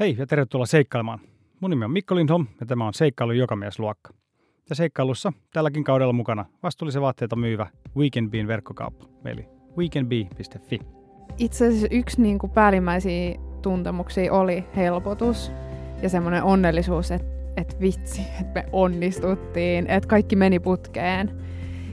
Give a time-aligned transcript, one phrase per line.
[0.00, 1.18] Hei ja tervetuloa seikkailemaan.
[1.60, 4.14] Mun nimi on Mikko Lindholm ja tämä on Seikkailu Jokamiesluokka.
[4.68, 7.66] Ja seikkailussa tälläkin kaudella mukana vastuullisia vaatteita myyvä
[7.96, 9.46] Weekend Bean verkkokauppa, eli
[9.76, 10.78] weekendbee.fi.
[11.38, 15.52] Itse asiassa yksi niin kuin päällimmäisiä tuntemuksia oli helpotus
[16.02, 17.26] ja semmoinen onnellisuus, että,
[17.56, 21.42] että vitsi, että me onnistuttiin, että kaikki meni putkeen.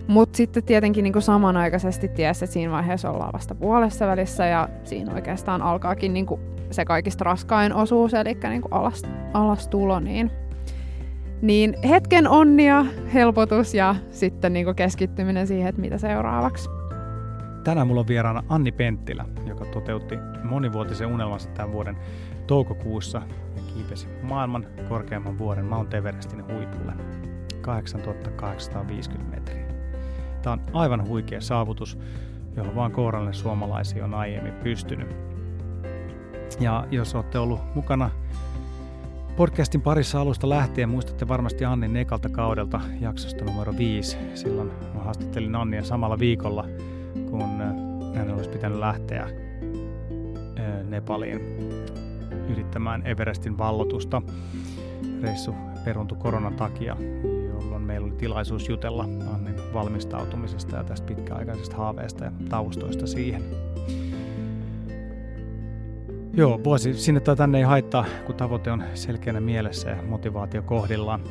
[0.07, 4.69] Mutta sitten tietenkin niin kuin samanaikaisesti tiesi, että siinä vaiheessa ollaan vasta puolessa välissä ja
[4.83, 9.01] siinä oikeastaan alkaakin niin kuin se kaikista raskain osuus, eli niin kuin alas,
[9.33, 10.31] alastulo, niin,
[11.41, 16.69] niin hetken onnia, helpotus ja sitten niin kuin keskittyminen siihen, että mitä seuraavaksi.
[17.63, 21.97] Tänään mulla on vieraana Anni Penttilä, joka toteutti monivuotisen unelmansa tämän vuoden
[22.47, 23.21] toukokuussa
[23.55, 26.93] ja kiipesi maailman korkeamman vuoren Mount Everestin huipulle
[27.61, 29.65] 8850 metriä.
[30.41, 31.99] Tämä on aivan huikea saavutus,
[32.55, 35.32] johon vaan kourallinen suomalaisia on aiemmin pystynyt.
[36.59, 38.09] Ja jos olette ollut mukana
[39.35, 44.17] podcastin parissa alusta lähtien, muistatte varmasti Annin ekalta kaudelta jaksosta numero 5.
[44.33, 46.67] Silloin mä haastattelin Annia samalla viikolla,
[47.29, 51.39] kun äh, hän olisi pitänyt lähteä äh, Nepaliin
[52.49, 54.21] yrittämään Everestin vallotusta.
[55.21, 56.97] Reissu peruntui koronan takia,
[57.47, 63.43] jolloin meillä oli tilaisuus jutella Annin valmistautumisesta ja tästä pitkäaikaisesta haaveesta ja taustoista siihen.
[66.35, 71.21] Joo, vuosi sinne tai tänne ei haittaa, kun tavoite on selkeänä mielessä ja motivaatio kohdillaan.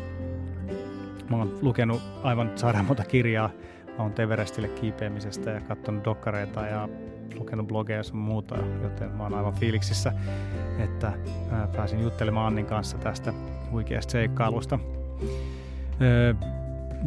[1.30, 3.50] Mä oon lukenut aivan sairaan monta kirjaa
[3.98, 6.88] Mount Everestille kiipeämisestä ja katsonut dokkareita ja
[7.34, 10.12] lukenut blogeja ja muuta, joten mä oon aivan fiiliksissä,
[10.78, 11.12] että
[11.76, 13.32] pääsin juttelemaan Annin kanssa tästä
[13.70, 14.78] huikeasta seikkailusta.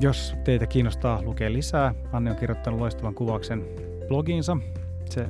[0.02, 3.64] Jos teitä kiinnostaa lukea lisää, Anni on kirjoittanut loistavan kuvauksen
[4.08, 4.58] blogiinsa.
[5.10, 5.28] Se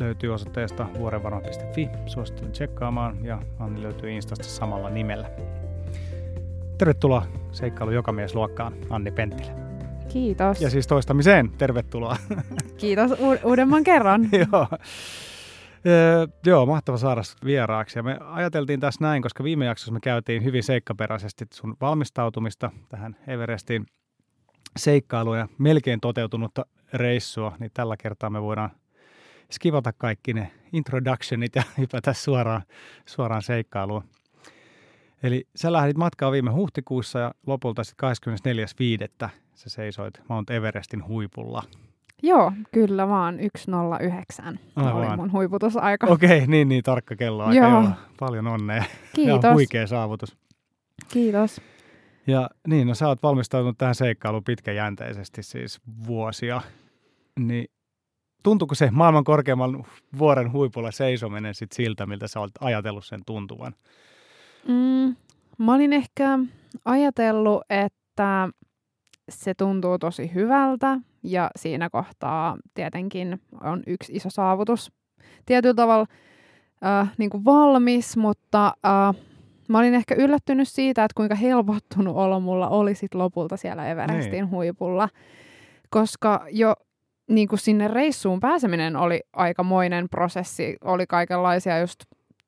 [0.00, 1.88] löytyy osoitteesta vuorenvarma.fi.
[2.06, 5.30] Suosittelen tsekkaamaan ja Anni löytyy Instasta samalla nimellä.
[6.78, 9.52] Tervetuloa Seikkailu Jokamiesluokkaan, Anni Penttilä.
[10.08, 10.60] Kiitos.
[10.60, 12.16] Ja siis toistamiseen, tervetuloa.
[12.76, 14.28] Kiitos u- uudemman kerran.
[14.52, 14.66] joo.
[15.86, 17.98] Öö, joo, mahtava saada vieraaksi.
[17.98, 23.16] Ja me ajateltiin tässä näin, koska viime jaksossa me käytiin hyvin seikkaperäisesti sun valmistautumista tähän
[23.26, 23.86] Everestin
[24.76, 28.70] seikkailuun ja melkein toteutunutta reissua, niin tällä kertaa me voidaan
[29.50, 32.62] skivata kaikki ne introductionit ja hypätä suoraan,
[33.06, 34.04] suoraan seikkailuun.
[35.22, 38.10] Eli sä lähdit matkaan viime huhtikuussa ja lopulta sitten
[39.24, 39.28] 24.5.
[39.54, 41.62] sä seisoit Mount Everestin huipulla.
[42.22, 44.94] Joo, kyllä vaan 109 Aivan.
[44.94, 46.06] oli mun huiputusaika.
[46.06, 47.66] Okei, niin, niin tarkka kello aika.
[47.66, 47.82] Joo.
[47.82, 47.90] Joo.
[48.20, 48.84] Paljon onnea.
[49.16, 49.42] Kiitos.
[49.42, 50.36] Ja huikea saavutus.
[51.08, 51.60] Kiitos.
[52.26, 56.60] Ja niin, no sä oot valmistautunut tähän seikkailuun pitkäjänteisesti siis vuosia.
[57.40, 57.70] Niin
[58.42, 59.84] tuntuuko se maailman korkeamman
[60.18, 63.74] vuoren huipulla seisominen sit siltä, miltä sä olet ajatellut sen tuntuvan?
[64.68, 65.16] Mm,
[65.58, 66.38] mä olin ehkä
[66.84, 68.48] ajatellut, että
[69.28, 74.92] se tuntuu tosi hyvältä ja siinä kohtaa tietenkin on yksi iso saavutus.
[75.46, 76.06] Tietyllä tavalla
[76.86, 79.24] äh, niin kuin valmis, mutta äh,
[79.68, 84.32] mä olin ehkä yllättynyt siitä, että kuinka helpottunut olo mulla oli sit lopulta siellä Everestin
[84.32, 84.50] niin.
[84.50, 85.08] huipulla.
[85.90, 86.74] Koska jo
[87.28, 90.76] niin kuin sinne reissuun pääseminen oli aikamoinen prosessi.
[90.84, 92.00] Oli kaikenlaisia just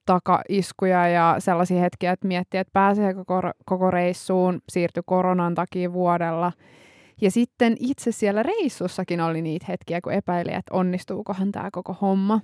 [0.07, 6.53] takaiskuja ja sellaisia hetkiä, että miettii, että pääsee koko, koko reissuun, siirtyi koronan takia vuodella.
[7.21, 12.41] Ja sitten itse siellä reissussakin oli niitä hetkiä, kun epäili, että onnistuukohan tämä koko homma.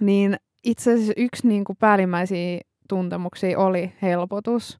[0.00, 4.78] Niin itse asiassa yksi niin kuin päällimmäisiä tuntemuksia oli helpotus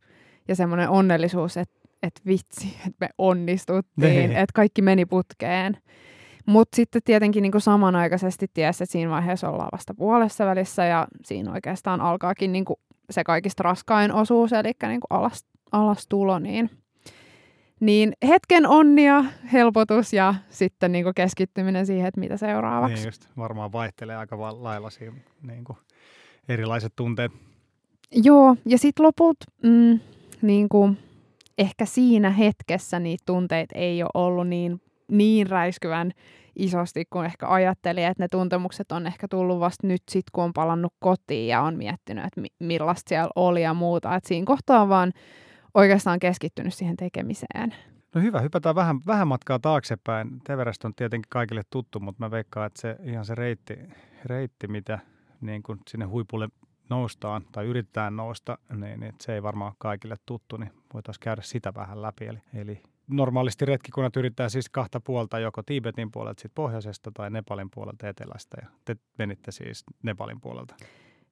[0.48, 4.32] ja semmoinen onnellisuus, että, että vitsi, että me onnistuttiin, niin.
[4.32, 5.76] että kaikki meni putkeen.
[6.46, 11.52] Mutta sitten tietenkin niin samanaikaisesti tiesi, että siinä vaiheessa ollaan vasta puolessa välissä ja siinä
[11.52, 12.64] oikeastaan alkaakin niin
[13.10, 16.70] se kaikista raskain osuus, eli niin alas, alastulo, niin,
[17.80, 22.94] niin hetken onnia, helpotus ja sitten niin keskittyminen siihen, että mitä seuraavaksi.
[22.94, 25.78] Niin just, varmaan vaihtelee aika lailla siinä niin kuin
[26.48, 27.32] erilaiset tunteet.
[28.12, 30.00] Joo, ja sitten loput mm,
[30.42, 30.98] niin kuin,
[31.58, 34.80] ehkä siinä hetkessä niitä tunteita ei ole ollut niin
[35.10, 36.12] niin räiskyvän
[36.56, 40.52] isosti, kun ehkä ajatteli, että ne tuntemukset on ehkä tullut vasta nyt sit, kun on
[40.52, 44.14] palannut kotiin ja on miettinyt, että mi- millaista siellä oli ja muuta.
[44.14, 45.12] Että siinä kohtaa on vaan
[45.74, 47.74] oikeastaan keskittynyt siihen tekemiseen.
[48.14, 50.28] No hyvä, hypätään vähän, vähän matkaa taaksepäin.
[50.48, 53.78] Everest on tietenkin kaikille tuttu, mutta mä veikkaan, että se ihan se reitti,
[54.24, 54.98] reitti mitä
[55.40, 56.48] niin kun sinne huipulle
[56.90, 61.74] noustaan tai yritetään nousta, niin, niin se ei varmaan kaikille tuttu, niin voitaisiin käydä sitä
[61.74, 62.26] vähän läpi.
[62.26, 67.68] Eli, eli normaalisti retkikunnat yrittää siis kahta puolta, joko Tiibetin puolelta sit pohjoisesta tai Nepalin
[67.74, 70.74] puolelta etelästä, ja te menitte siis Nepalin puolelta.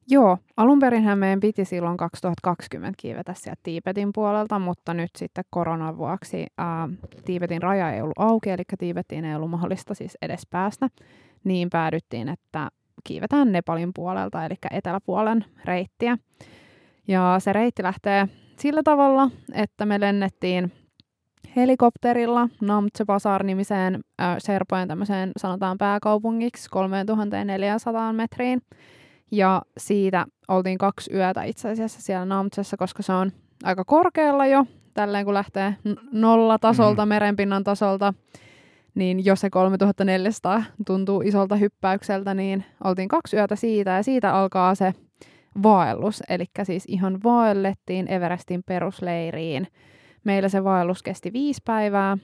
[0.08, 5.98] Joo, alun perinhän meidän piti silloin 2020 kiivetä sieltä Tiipetin puolelta, mutta nyt sitten koronan
[5.98, 6.88] vuoksi ää,
[7.24, 10.88] Tiipetin raja ei ollut auki, eli Tiipetiin ei ollut mahdollista siis edes päästä,
[11.44, 12.68] niin päädyttiin, että
[13.04, 16.18] kiivetään Nepalin puolelta, eli eteläpuolen reittiä.
[17.08, 18.28] Ja se reitti lähtee
[18.58, 20.72] sillä tavalla, että me lennettiin
[21.56, 28.62] helikopterilla Namche Bazar-nimiseen äh, Serpojen tämmöiseen sanotaan pääkaupungiksi 3400 metriin.
[29.30, 33.32] Ja siitä oltiin kaksi yötä itse asiassa siellä Namchessa, koska se on
[33.64, 35.76] aika korkealla jo, tälleen kun lähtee
[36.12, 37.08] nolla tasolta, mm.
[37.08, 38.14] merenpinnan tasolta,
[38.94, 44.74] niin jos se 3400 tuntuu isolta hyppäykseltä, niin oltiin kaksi yötä siitä ja siitä alkaa
[44.74, 44.94] se
[45.62, 46.22] vaellus.
[46.28, 49.68] Eli siis ihan vaellettiin Everestin perusleiriin.
[50.24, 52.18] Meillä se vaellus kesti viisi päivää.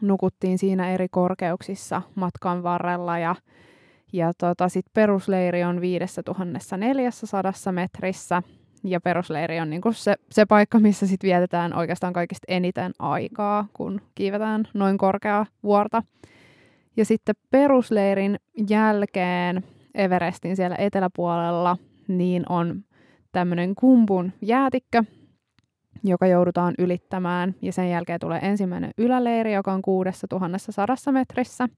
[0.00, 3.34] Nukuttiin siinä eri korkeuksissa matkan varrella ja,
[4.12, 8.42] ja tota, sit perusleiri on 5400 metrissä
[8.84, 14.00] ja perusleiri on niinku se, se paikka, missä sit vietetään oikeastaan kaikista eniten aikaa, kun
[14.14, 16.02] kiivetään noin korkea vuorta.
[16.96, 18.36] Ja sitten perusleirin
[18.70, 19.64] jälkeen
[19.94, 21.76] Everestin siellä eteläpuolella
[22.08, 22.84] niin on
[23.32, 25.04] tämmöinen kumpun jäätikkö,
[26.04, 27.54] joka joudutaan ylittämään.
[27.62, 31.68] Ja sen jälkeen tulee ensimmäinen yläleiri, joka on 6100 metrissä.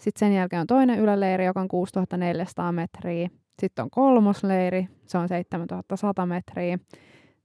[0.00, 3.28] Sitten sen jälkeen on toinen yläleiri, joka on 6400 metriä.
[3.60, 6.78] Sitten on kolmosleiri, se on 7100 metriä.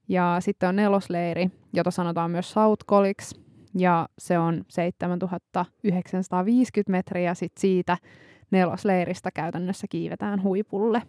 [0.08, 3.34] Ja sitten on nelosleiri, jota sanotaan myös South Colix,
[3.76, 7.34] ja se on 7950 metriä.
[7.34, 7.98] Sitten siitä
[8.52, 11.02] nelosleiristä käytännössä kiivetään huipulle.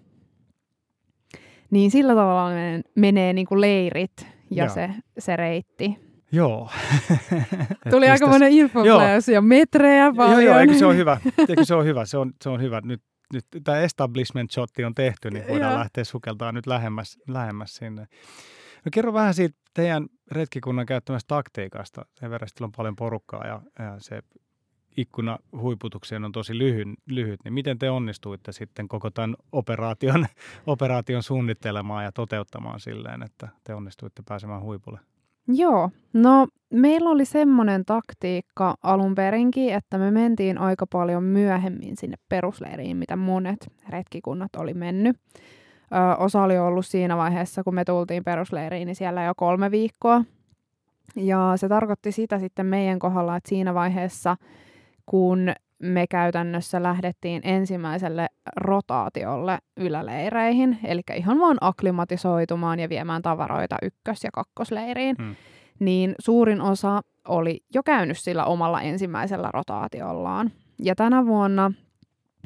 [1.71, 5.99] Niin sillä tavalla menee, menee niin kuin leirit ja se, se reitti.
[6.32, 6.70] Joo.
[7.90, 10.44] Tuli aika monen infoflash ja metrejä paljon.
[10.44, 11.20] Joo, joo, eikö se ole hyvä?
[11.49, 12.04] Eikö se ole hyvä?
[12.04, 12.81] Se on, se on hyvä.
[12.84, 13.02] Nyt,
[13.32, 18.02] nyt tämä establishment shotti on tehty, niin voidaan lähteä sukeltaa nyt lähemmäs, lähemmäs sinne.
[18.84, 22.06] No kerro vähän siitä teidän retkikunnan käyttämästä taktiikasta.
[22.22, 24.20] Everestillä on paljon porukkaa ja, ja se
[24.97, 30.27] ikkuna huiputukseen on tosi lyhy, lyhyt, niin miten te onnistuitte sitten koko tämän operaation,
[30.67, 35.00] operaation suunnittelemaan ja toteuttamaan silleen, että te onnistuitte pääsemään huipulle?
[35.49, 42.17] Joo, no meillä oli semmoinen taktiikka alun perinkin, että me mentiin aika paljon myöhemmin sinne
[42.29, 45.17] perusleiriin, mitä monet retkikunnat oli mennyt.
[45.93, 50.25] Ö, osa oli ollut siinä vaiheessa, kun me tultiin perusleiriin, niin siellä jo kolme viikkoa.
[51.17, 54.37] Ja se tarkoitti sitä sitten meidän kohdalla, että siinä vaiheessa–
[55.06, 58.26] kun me käytännössä lähdettiin ensimmäiselle
[58.56, 65.34] rotaatiolle yläleireihin, eli ihan vaan akklimatisoitumaan ja viemään tavaroita ykkös- ja kakkosleiriin, hmm.
[65.78, 70.50] niin suurin osa oli jo käynyt sillä omalla ensimmäisellä rotaatiollaan.
[70.78, 71.72] Ja tänä vuonna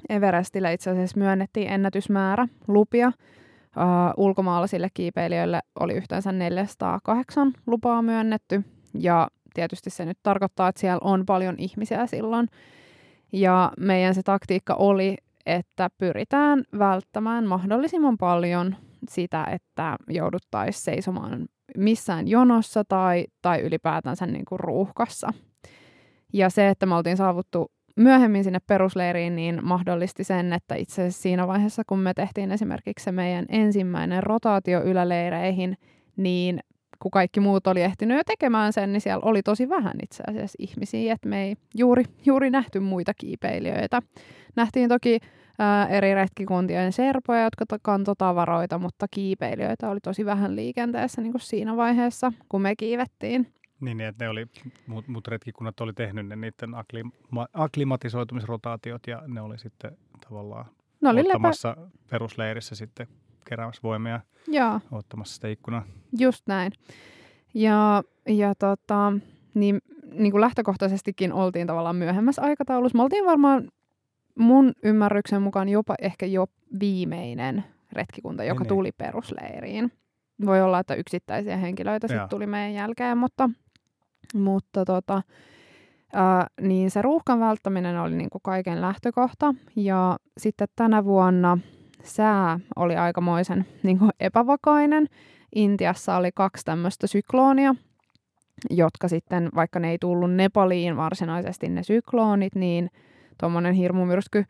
[0.09, 3.13] Everestille itse asiassa myönnettiin ennätysmäärä lupia.
[3.77, 8.65] Uh, ulkomaalaisille kiipeilijöille oli yhteensä 408 lupaa myönnetty,
[8.95, 12.49] ja tietysti se nyt tarkoittaa, että siellä on paljon ihmisiä silloin.
[13.33, 15.17] Ja meidän se taktiikka oli,
[15.47, 18.77] että pyritään välttämään mahdollisimman paljon
[19.09, 25.33] sitä, että jouduttaisiin seisomaan missään jonossa tai, tai ylipäätänsä niin kuin ruuhkassa.
[26.33, 31.23] Ja se, että me oltiin saavuttu myöhemmin sinne perusleiriin, niin mahdollisti sen, että itse asiassa
[31.23, 35.77] siinä vaiheessa, kun me tehtiin esimerkiksi se meidän ensimmäinen rotaatio yläleireihin,
[36.17, 36.61] niin
[36.99, 40.57] kun kaikki muut oli ehtinyt jo tekemään sen, niin siellä oli tosi vähän itse asiassa
[40.59, 44.03] ihmisiä, että me ei juuri, juuri nähty muita kiipeilijöitä.
[44.57, 45.19] Nähtiin toki
[45.59, 51.43] ää, eri retkikuntien serpoja, jotka kantoi tavaroita, mutta kiipeilijöitä oli tosi vähän liikenteessä niin kuin
[51.43, 53.53] siinä vaiheessa, kun me kiivettiin.
[53.81, 54.47] Niin, että ne oli,
[54.87, 59.97] muut, muut retkikunnat oli tehnyt ne niiden aklima, aklimatisoitumisrotaatiot ja ne oli sitten
[60.29, 60.67] tavallaan
[61.01, 61.91] ne oli ottamassa lepä...
[62.11, 63.07] perusleirissä sitten
[63.49, 64.81] keräämässä voimia Joo.
[64.93, 65.85] ottamassa sitä ikkunaa.
[66.19, 66.73] Just näin.
[67.55, 69.13] Ja, ja tota,
[69.55, 69.79] niin,
[70.13, 72.99] niin kuin lähtökohtaisestikin oltiin tavallaan myöhemmässä aikataulussa.
[72.99, 73.69] Me oltiin varmaan
[74.39, 76.47] mun ymmärryksen mukaan jopa ehkä jo
[76.81, 78.77] viimeinen retkikunta, joka niin, niin.
[78.77, 79.93] tuli perusleiriin.
[80.47, 83.51] Voi olla, että yksittäisiä henkilöitä sitten tuli meidän jälkeen, mutta,
[84.35, 85.23] mutta tota,
[86.13, 89.55] ää, niin se ruuhkan välttäminen oli niin kuin kaiken lähtökohta.
[89.77, 91.59] Ja sitten tänä vuonna
[92.03, 95.07] sää oli aikamoisen niin kuin epävakainen.
[95.55, 97.75] Intiassa oli kaksi tämmöistä sykloonia,
[98.71, 102.91] jotka sitten, vaikka ne ei tullut Nepaliin varsinaisesti ne sykloonit, niin
[103.41, 104.45] tuommoinen hirmumyrsky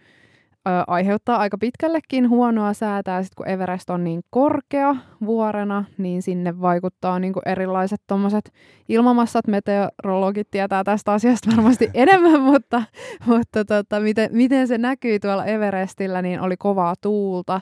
[0.86, 3.22] aiheuttaa aika pitkällekin huonoa säätää.
[3.22, 4.96] Sitten kun Everest on niin korkea
[5.26, 8.52] vuorena, niin sinne vaikuttaa niin kuin erilaiset tuommoiset
[8.88, 9.46] ilmamassat.
[9.46, 12.82] Meteorologit tietää tästä asiasta varmasti enemmän, mutta,
[13.26, 17.60] mutta tota, miten, miten se näkyy tuolla Everestillä, niin oli kovaa tuulta.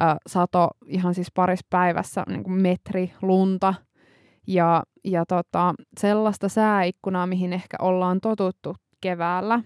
[0.00, 3.74] Ö, sato ihan siis parissa päivässä niin kuin metri lunta.
[4.46, 9.60] Ja, ja tota, sellaista sääikkunaa, mihin ehkä ollaan totuttu keväällä,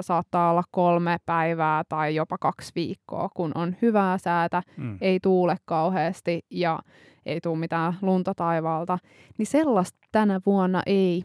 [0.00, 4.98] saattaa olla kolme päivää tai jopa kaksi viikkoa, kun on hyvää säätä, mm.
[5.00, 6.78] ei tuule kauheasti ja
[7.26, 8.98] ei tule mitään lunta taivaalta,
[9.38, 11.24] niin sellaista tänä vuonna ei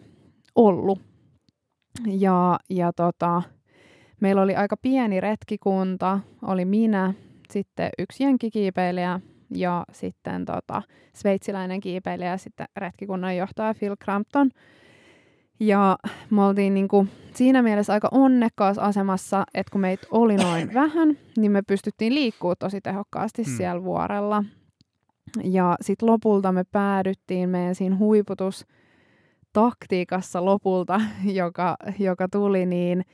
[0.55, 1.01] ollut.
[2.07, 3.41] Ja, ja tota,
[4.21, 7.13] meillä oli aika pieni retkikunta, oli minä,
[7.51, 9.19] sitten yksi jenkkikiipeilijä
[9.55, 10.81] ja sitten tota,
[11.15, 14.49] sveitsiläinen kiipeilijä, sitten retkikunnan johtaja Phil Crampton–
[15.61, 15.97] ja
[16.29, 21.17] me oltiin niin kuin siinä mielessä aika onnekkaassa asemassa, että kun meitä oli noin vähän,
[21.37, 23.57] niin me pystyttiin liikkuu tosi tehokkaasti hmm.
[23.57, 24.43] siellä vuorella.
[25.43, 31.01] Ja sitten lopulta me päädyttiin meidän siinä huiputustaktiikassa lopulta,
[31.41, 33.05] joka, joka tuli niin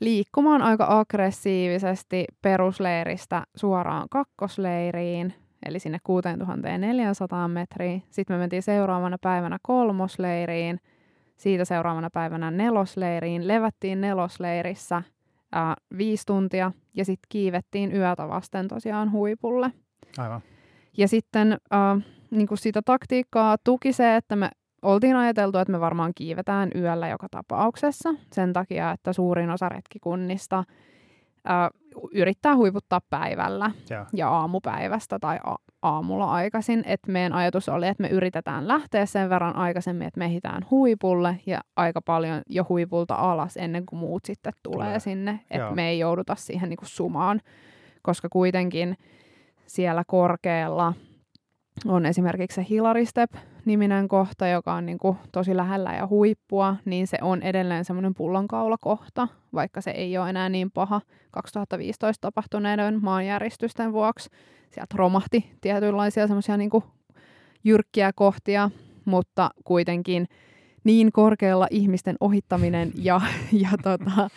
[0.00, 5.34] liikkumaan aika aggressiivisesti perusleiristä suoraan kakkosleiriin,
[5.66, 8.02] eli sinne 6400 metriin.
[8.10, 10.80] Sitten me mentiin seuraavana päivänä kolmosleiriin–
[11.42, 13.48] siitä seuraavana päivänä nelosleiriin.
[13.48, 15.02] Levättiin nelosleirissä
[15.52, 19.72] ää, viisi tuntia ja sitten kiivettiin yötä vasten tosiaan huipulle.
[20.18, 20.40] Aivan.
[20.96, 24.50] Ja sitten ää, niin kuin sitä taktiikkaa tuki se, että me
[24.82, 30.64] oltiin ajateltu, että me varmaan kiivetään yöllä joka tapauksessa sen takia, että suurin osa retkikunnista
[31.44, 31.70] ää,
[32.14, 36.82] yrittää huiputtaa päivällä ja, ja aamupäivästä tai a- aamulla aikaisin.
[36.86, 41.40] Et meidän ajatus oli, että me yritetään lähteä sen verran aikaisemmin, että me ehditään huipulle
[41.46, 45.00] ja aika paljon jo huipulta alas ennen kuin muut sitten tulee, tulee.
[45.00, 45.40] sinne.
[45.50, 47.40] Että me ei jouduta siihen niinku sumaan,
[48.02, 48.96] koska kuitenkin
[49.66, 50.94] siellä korkealla
[51.86, 57.06] on esimerkiksi se Hillary Step-niminen kohta, joka on niin kuin tosi lähellä ja huippua, niin
[57.06, 61.00] se on edelleen semmoinen pullonkaulakohta, vaikka se ei ole enää niin paha
[61.30, 64.30] 2015 tapahtuneiden maanjäristysten vuoksi.
[64.70, 66.70] Sieltä romahti tietynlaisia semmoisia niin
[67.64, 68.70] jyrkkiä kohtia,
[69.04, 70.28] mutta kuitenkin
[70.84, 73.20] niin korkealla ihmisten ohittaminen ja,
[73.52, 74.30] ja tota,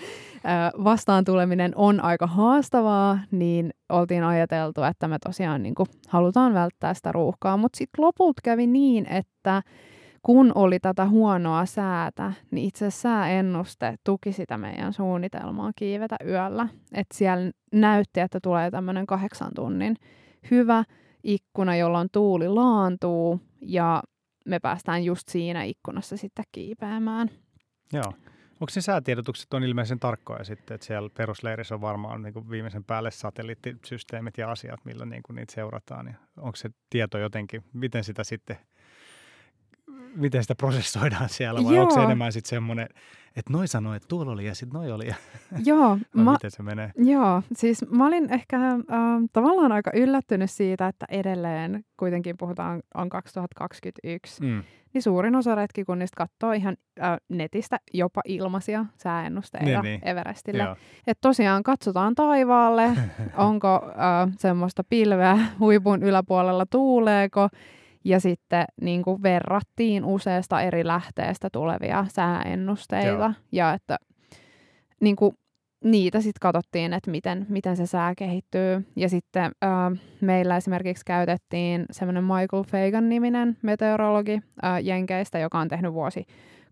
[0.83, 6.93] vastaan tuleminen on aika haastavaa, niin oltiin ajateltu, että me tosiaan niin kuin, halutaan välttää
[6.93, 7.57] sitä ruuhkaa.
[7.57, 9.61] Mutta sitten lopulta kävi niin, että
[10.21, 16.67] kun oli tätä huonoa säätä, niin itse sääennuste tuki sitä meidän suunnitelmaa kiivetä yöllä.
[16.91, 19.95] Että siellä näytti, että tulee tämmöinen kahdeksan tunnin
[20.51, 20.83] hyvä
[21.23, 24.03] ikkuna, jolloin tuuli laantuu ja
[24.45, 27.29] me päästään just siinä ikkunassa sitten kiipeämään.
[27.93, 28.13] Joo.
[28.61, 32.83] Onko se säätiedotukset on ilmeisen tarkkoja sitten, että siellä perusleirissä on varmaan niin kuin viimeisen
[32.83, 36.07] päälle satelliittisysteemit ja asiat, millä niin kuin niitä seurataan.
[36.07, 38.57] Ja onko se tieto jotenkin, miten sitä sitten,
[40.15, 41.81] miten sitä prosessoidaan siellä vai Joo.
[41.81, 42.87] onko se enemmän sitten semmoinen,
[43.35, 45.09] että noi sanoi, että tuolla oli ja sitten noi oli.
[45.65, 45.97] Joo.
[46.13, 46.91] mä, miten se menee?
[46.97, 48.79] Joo, siis mä olin ehkä äh,
[49.33, 54.43] tavallaan aika yllättynyt siitä, että edelleen kuitenkin puhutaan on 2021.
[54.43, 54.63] Mm
[54.95, 60.07] niin suurin osa retkikunnista katsoo ihan äh, netistä jopa ilmaisia sääennusteita niin, niin.
[60.07, 60.67] Everestille.
[61.07, 62.91] Et tosiaan katsotaan taivaalle,
[63.37, 67.49] onko äh, semmoista pilveä huipun yläpuolella, tuuleeko,
[68.05, 73.31] ja sitten niin kuin verrattiin useasta eri lähteestä tulevia sääennusteita, Joo.
[73.51, 73.97] ja että
[75.01, 75.37] niin kuin,
[75.83, 78.87] niitä sitten katsottiin, että miten, miten se sää kehittyy.
[78.95, 85.93] Ja sitten äh, meillä esimerkiksi käytettiin semmoinen Michael Fagan-niminen meteorologi äh, Jenkeistä, joka on tehnyt
[85.93, 86.25] vuosi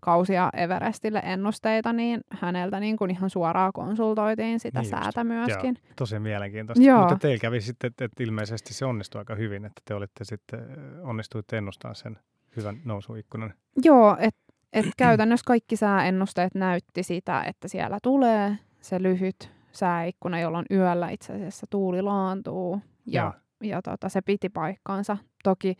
[0.04, 5.28] kausia Everestille ennusteita, niin häneltä niin kuin ihan suoraan konsultoitiin sitä niin säätä just.
[5.28, 5.76] myöskin.
[5.84, 6.84] Joo, tosi mielenkiintoista.
[6.84, 6.98] Joo.
[6.98, 10.60] Mutta teillä kävi sitten, että, että ilmeisesti se onnistui aika hyvin, että te olitte sitten,
[11.02, 12.18] onnistuitte ennustamaan sen
[12.56, 13.54] hyvän nousuikkunan.
[13.84, 14.40] Joo, että
[14.72, 21.32] et käytännössä kaikki sääennusteet näytti sitä, että siellä tulee se lyhyt sääikkuna, jolloin yöllä itse
[21.32, 23.32] asiassa tuuli laantuu ja, ja.
[23.68, 25.16] ja tota, se piti paikkaansa.
[25.44, 25.76] Toki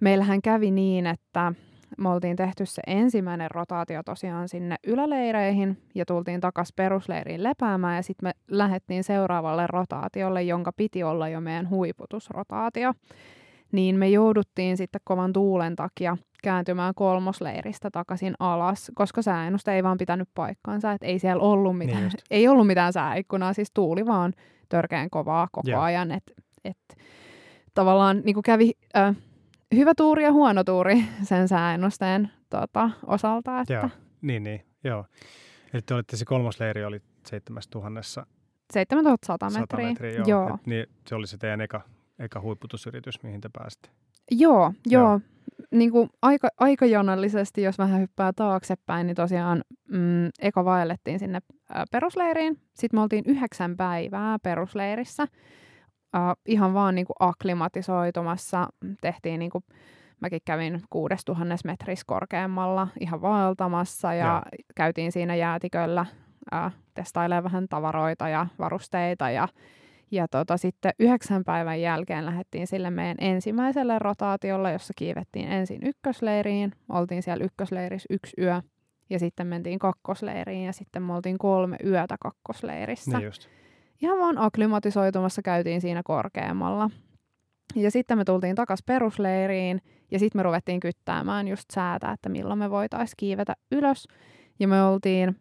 [0.00, 1.52] meillähän kävi niin, että
[1.98, 8.02] me oltiin tehty se ensimmäinen rotaatio tosiaan sinne yläleireihin ja tultiin takaisin perusleiriin lepäämään ja
[8.02, 12.92] sitten me lähdettiin seuraavalle rotaatiolle, jonka piti olla jo meidän huiputusrotaatio.
[13.72, 19.98] Niin me jouduttiin sitten kovan tuulen takia kääntymään kolmosleiristä takaisin alas, koska sääennuste ei vaan
[19.98, 24.32] pitänyt paikkaansa, että ei siellä ollut mitään, niin ei ollut mitään sääikkunaa, siis tuuli vaan
[24.68, 25.82] törkeän kovaa koko yeah.
[25.82, 26.32] ajan, että
[26.64, 26.96] et,
[27.74, 29.16] tavallaan niin kävi äh,
[29.74, 33.60] hyvä tuuri ja huono tuuri sen sääennusteen tota, osalta.
[33.60, 33.74] Että...
[33.74, 33.88] Joo,
[34.22, 35.04] niin, niin, joo.
[35.72, 38.26] Eli te olitte, se kolmosleiri oli 7000
[38.72, 39.88] 7100 metriä.
[39.88, 40.26] metriä joo.
[40.26, 40.54] joo.
[40.54, 41.80] Et, niin, se oli se teidän eka,
[42.18, 43.88] eka huipputusyritys, mihin te pääsitte.
[44.30, 45.02] Joo, joo.
[45.02, 45.20] joo
[45.70, 51.38] niin kuin aika, aikajonallisesti, jos vähän hyppää taaksepäin, niin tosiaan mm, eka vaellettiin sinne
[51.76, 52.58] ä, perusleiriin.
[52.74, 55.26] Sitten me oltiin yhdeksän päivää perusleirissä.
[56.16, 58.68] Uh, ihan vaan niin kuin akklimatisoitumassa.
[59.00, 59.64] Tehtiin niin kuin,
[60.20, 64.42] mäkin kävin 6000 metrissä korkeammalla ihan vaeltamassa ja ja.
[64.74, 66.06] käytiin siinä jäätiköllä
[66.54, 69.48] uh, testailemaan vähän tavaroita ja varusteita ja
[70.12, 76.72] ja tota, sitten yhdeksän päivän jälkeen lähdettiin sille meidän ensimmäiselle rotaatiolle, jossa kiivettiin ensin ykkösleiriin.
[76.88, 78.62] Oltiin siellä ykkösleirissä yksi yö
[79.10, 83.18] ja sitten mentiin kakkosleiriin ja sitten me oltiin kolme yötä kakkosleirissä.
[83.18, 83.48] Niin just.
[84.00, 86.90] Ihan vaan aklimatisoitumassa käytiin siinä korkeammalla.
[87.74, 89.80] Ja sitten me tultiin takas perusleiriin
[90.10, 94.08] ja sitten me ruvettiin kyttäämään just säätä, että milloin me voitaisiin kiivetä ylös.
[94.60, 95.36] Ja me oltiin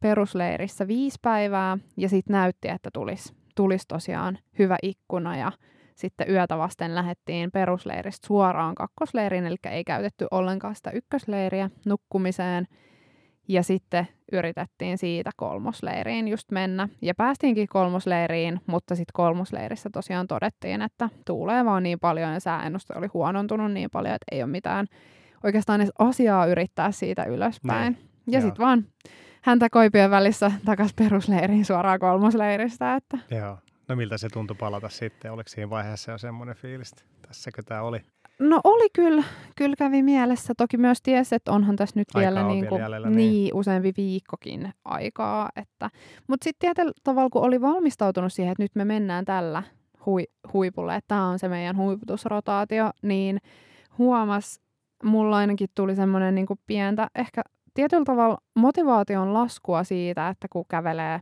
[0.00, 5.52] perusleirissä viisi päivää ja sitten näytti, että tulisi tulis tosiaan hyvä ikkuna ja
[5.94, 12.66] sitten yötä vasten lähdettiin perusleiristä suoraan kakkosleiriin, eli ei käytetty ollenkaan sitä ykkösleiriä nukkumiseen.
[13.50, 16.88] Ja sitten yritettiin siitä kolmosleiriin just mennä.
[17.02, 22.94] Ja päästiinkin kolmosleiriin, mutta sitten kolmosleirissä tosiaan todettiin, että tuulee vaan niin paljon ja sääennuste
[22.96, 24.86] oli huonontunut niin paljon, että ei ole mitään
[25.44, 27.92] oikeastaan edes asiaa yrittää siitä ylöspäin.
[27.92, 28.34] Niin.
[28.34, 28.84] Ja sitten vaan
[29.42, 32.94] häntä koipien välissä takaisin perusleiriin suoraan kolmosleiristä.
[32.94, 33.18] Että.
[33.30, 33.58] Joo.
[33.88, 35.32] No miltä se tuntui palata sitten?
[35.32, 36.94] Oliko siinä vaiheessa jo semmoinen fiilis,
[37.26, 38.00] tässäkö tämä oli?
[38.40, 39.24] No oli kyllä,
[39.56, 40.52] kyllä kävi mielessä.
[40.56, 43.16] Toki myös tiesi, että onhan tässä nyt Aikaa vielä, on niin vielä kuin, jäljellä, niin,
[43.16, 43.54] niin.
[43.54, 45.48] useampi viikkokin aikaa.
[45.56, 45.90] Että.
[46.28, 49.62] Mutta sitten tietyllä tavalla, kun oli valmistautunut siihen, että nyt me mennään tällä
[50.06, 53.38] hui, huipulle, että tämä on se meidän huiputusrotaatio, niin
[53.98, 54.60] huomas,
[55.04, 57.42] mulla ainakin tuli semmoinen niin pientä, ehkä
[57.74, 61.20] tietyllä tavalla motivaation laskua siitä, että kun kävelee,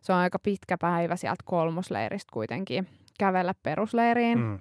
[0.00, 4.38] se on aika pitkä päivä sieltä kolmosleiristä kuitenkin kävellä perusleiriin.
[4.38, 4.58] Mm.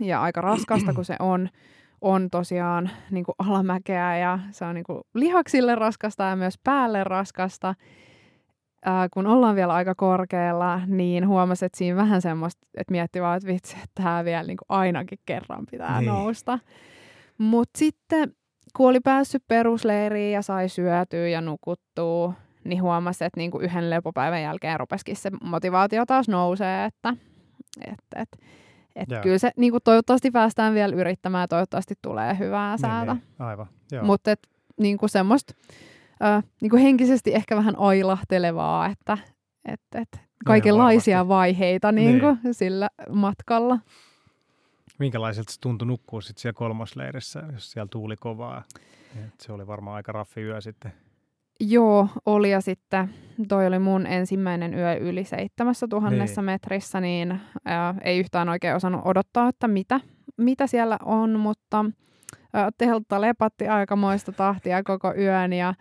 [0.00, 1.48] Ja aika raskasta, kun se on,
[2.00, 7.04] on tosiaan niin kuin alamäkeä ja se on niin kuin lihaksille raskasta ja myös päälle
[7.04, 7.74] raskasta.
[8.84, 13.36] Ää, kun ollaan vielä aika korkealla, niin huomasin, että siinä vähän semmoista, että mietti vaan,
[13.36, 16.08] että vitsi, että tämä vielä niin kuin ainakin kerran pitää Niin.
[16.08, 16.58] nousta.
[17.38, 18.32] Mutta sitten
[18.76, 22.32] kun oli päässyt perusleiriin ja sai syötyä ja nukuttua,
[22.64, 27.14] niin huomasi, että niinku yhden lepopäivän jälkeen rupesikin se motivaatio taas nousee, että
[27.86, 28.28] et, et,
[28.96, 29.22] et Joo.
[29.22, 33.14] kyllä se niinku toivottavasti päästään vielä yrittämään ja toivottavasti tulee hyvää säätä.
[33.14, 33.46] Niin, niin.
[33.48, 34.04] Aivan, joo.
[34.04, 34.34] Mutta
[34.76, 35.54] niinku semmoista
[36.22, 39.18] ö, niinku henkisesti ehkä vähän ailahtelevaa, että
[39.64, 41.28] et, et kaikenlaisia varmasti.
[41.28, 43.78] vaiheita niinku sillä matkalla.
[44.98, 48.64] Minkälaiselta se tuntui nukkua sitten siellä kolmosleirissä, jos siellä tuuli kovaa?
[49.26, 50.92] Et se oli varmaan aika raffi yö sitten.
[51.60, 53.10] Joo, oli ja sitten
[53.48, 56.46] toi oli mun ensimmäinen yö yli seitsemässä tuhannessa Niin.
[56.46, 60.00] metrissä, niin ää, ei yhtään oikein osannut odottaa, että mitä,
[60.36, 61.84] mitä siellä on, mutta
[62.52, 65.74] ää, teltta lepatti aikamoista tahtia koko yön ja,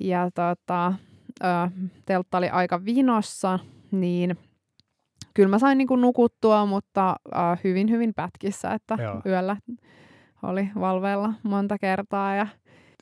[0.00, 0.92] ja tota,
[1.42, 1.70] ää,
[2.04, 3.58] teltta oli aika vinossa,
[3.90, 4.36] niin
[5.34, 9.20] kyllä mä sain niinku nukuttua, mutta ää, hyvin hyvin pätkissä, että Joo.
[9.26, 9.56] yöllä
[10.42, 12.46] oli valveilla monta kertaa ja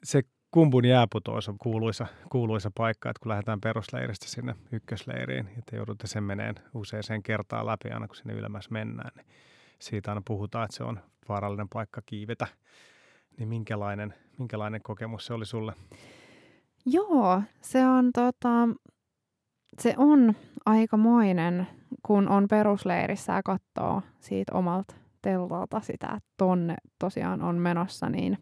[0.04, 6.06] Se kumpun jääputous on kuuluisa, kuuluisa paikka, että kun lähdetään perusleiristä sinne ykkösleiriin, että joudutte
[6.06, 9.26] sen meneen useaseen kertaan läpi aina kun sinne ylemmäs mennään, niin
[9.78, 12.46] siitä aina puhutaan, että se on vaarallinen paikka kiivetä.
[13.38, 15.72] Niin minkälainen, minkälainen kokemus se oli sulle?
[16.86, 18.68] Joo, se on, tota,
[19.78, 20.34] se on
[20.66, 21.66] aikamoinen,
[22.02, 28.38] kun on perusleirissä ja katsoo siitä omalta teltalta sitä, että tonne tosiaan on menossa, niin,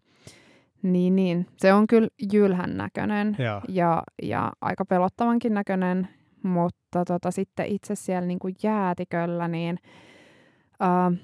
[0.83, 3.61] niin, niin se on kyllä jylhän näköinen Joo.
[3.69, 6.09] ja, ja aika pelottavankin näköinen,
[6.43, 9.79] mutta tota, sitten itse siellä niin kuin jäätiköllä, niin
[10.83, 11.17] uh,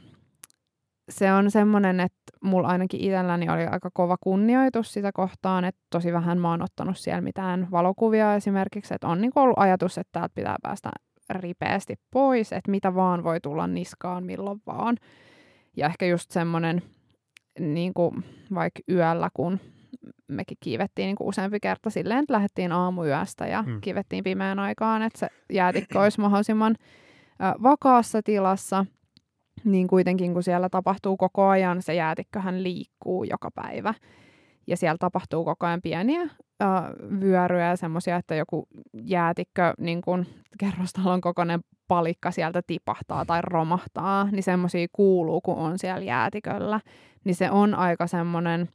[1.08, 6.12] se on semmoinen, että mulla ainakin itselläni oli aika kova kunnioitus sitä kohtaan, että tosi
[6.12, 10.34] vähän mä oon ottanut siellä mitään valokuvia esimerkiksi, että on niin ollut ajatus, että täältä
[10.34, 10.90] pitää päästä
[11.30, 14.96] ripeästi pois, että mitä vaan voi tulla niskaan milloin vaan.
[15.76, 16.82] Ja ehkä just semmoinen,
[17.60, 19.60] niin kuin vaikka yöllä, kun
[20.28, 23.80] mekin kiivettiin niin kuin useampi kerta silleen, että lähdettiin aamuyöstä ja Mm.
[23.80, 26.76] kiivettiin pimeään aikaan, että se jäätikkö olisi mahdollisimman
[27.62, 28.86] vakaassa tilassa,
[29.64, 33.94] niin kuitenkin kun siellä tapahtuu koko ajan, se jäätikköhän liikkuu joka päivä.
[34.66, 36.28] Ja siellä tapahtuu koko ajan pieniä ö,
[37.20, 38.66] vyöryjä ja semmoisia, että joku
[39.02, 40.26] jäätikkö, niin kun
[40.58, 41.60] kerrostalon kokoinen
[41.92, 46.80] palikka sieltä tipahtaa tai romahtaa, niin semmoisia kuuluu, kun on siellä jäätiköllä.
[47.24, 48.68] Niin se on aika semmoinen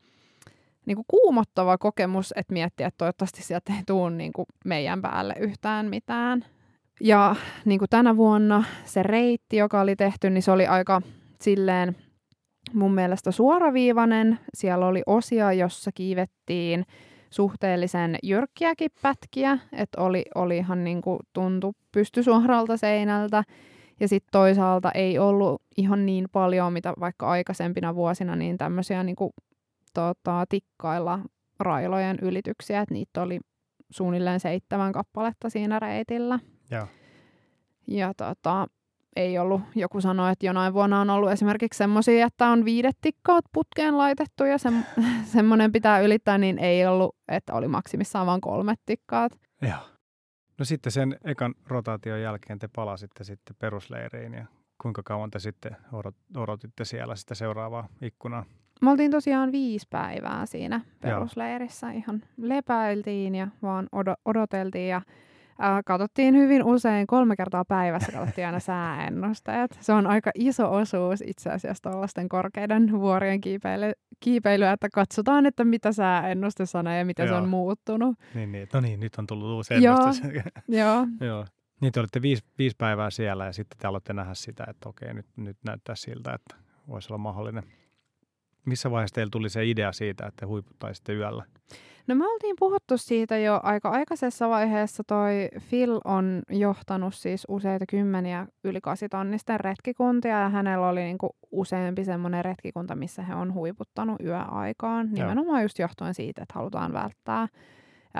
[0.85, 5.33] niin kuin kuumottava kokemus, että miettiä, että toivottavasti sieltä ei tule niin kuin meidän päälle
[5.39, 6.45] yhtään mitään.
[7.01, 11.01] Ja niin kuin tänä vuonna se reitti, joka oli tehty, niin se oli aika
[11.41, 11.95] silleen
[12.73, 14.39] mun mielestä suoraviivainen.
[14.53, 16.85] Siellä oli osia, jossa kiivettiin
[17.29, 23.43] suhteellisen jyrkkiäkin pätkiä, että oli, oli ihan niin kuin tuntu pystysuoralta seinältä.
[23.99, 29.15] Ja sitten toisaalta ei ollut ihan niin paljon, mitä vaikka aikaisempina vuosina, niin tämmöisiä niin
[29.15, 29.31] kuin,
[29.93, 31.19] tota, tikkailla
[31.59, 33.39] railojen ylityksiä, että niitä oli
[33.89, 36.39] suunnilleen seitsemän kappaletta siinä reitillä.
[36.71, 36.87] Joo.
[37.87, 38.67] Ja tota,
[39.17, 43.45] ei ollut, joku sanoi, että jonain vuonna on ollut esimerkiksi semmoisia, että on viidet tikkaat
[43.53, 44.69] putkeen laitettu ja se,
[45.35, 49.31] semmoinen pitää ylittää, niin ei ollut, että oli maksimissaan vain kolme tikkaat.
[49.61, 49.79] Joo.
[50.57, 54.45] No sitten sen ekan rotaation jälkeen te palasitte sitten perusleiriin ja
[54.81, 55.77] kuinka kauan te sitten
[56.37, 58.45] odotitte siellä sitä seuraavaa ikkunaa?
[58.81, 61.87] Me oltiin tosiaan viisi päivää siinä perusleirissä.
[61.87, 61.97] Joo.
[61.97, 63.87] Ihan lepäiltiin ja vaan
[64.25, 65.01] odoteltiin ja
[65.63, 69.77] Äh, katsottiin hyvin usein, kolme kertaa päivässä katsottiin aina sääennusteet.
[69.81, 75.65] Se on aika iso osuus itse asiassa tuollaisten korkeiden vuorien kiipeily, kiipeilyä, että katsotaan, että
[75.65, 77.35] mitä sääennuste sanoo ja miten Joo.
[77.35, 78.15] se on muuttunut.
[78.33, 78.67] Niin, niin.
[78.73, 80.21] No niin, nyt on tullut uusi ennustus.
[80.67, 81.07] Joo.
[81.21, 81.45] Joo.
[81.81, 85.13] Niin te olitte viisi, viisi päivää siellä ja sitten te aloitte nähdä sitä, että okei,
[85.13, 86.55] nyt, nyt näyttää siltä, että
[86.87, 87.63] voisi olla mahdollinen.
[88.67, 91.43] Missä vaiheessa teillä tuli se idea siitä, että te huiputtaisitte yöllä?
[92.07, 95.03] No me oltiin puhuttu siitä jo aika aikaisessa vaiheessa.
[95.03, 102.05] Toi Phil on johtanut siis useita kymmeniä yli kasitonnisten retkikuntia ja hänellä oli niinku useampi
[102.05, 105.09] semmoinen retkikunta, missä he on huiputtanut yöaikaan.
[105.11, 107.47] Nimenomaan just johtuen siitä, että halutaan välttää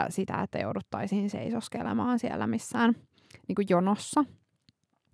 [0.10, 2.96] sitä, että jouduttaisiin seisoskelemaan siellä missään
[3.48, 4.26] niinku jonossa.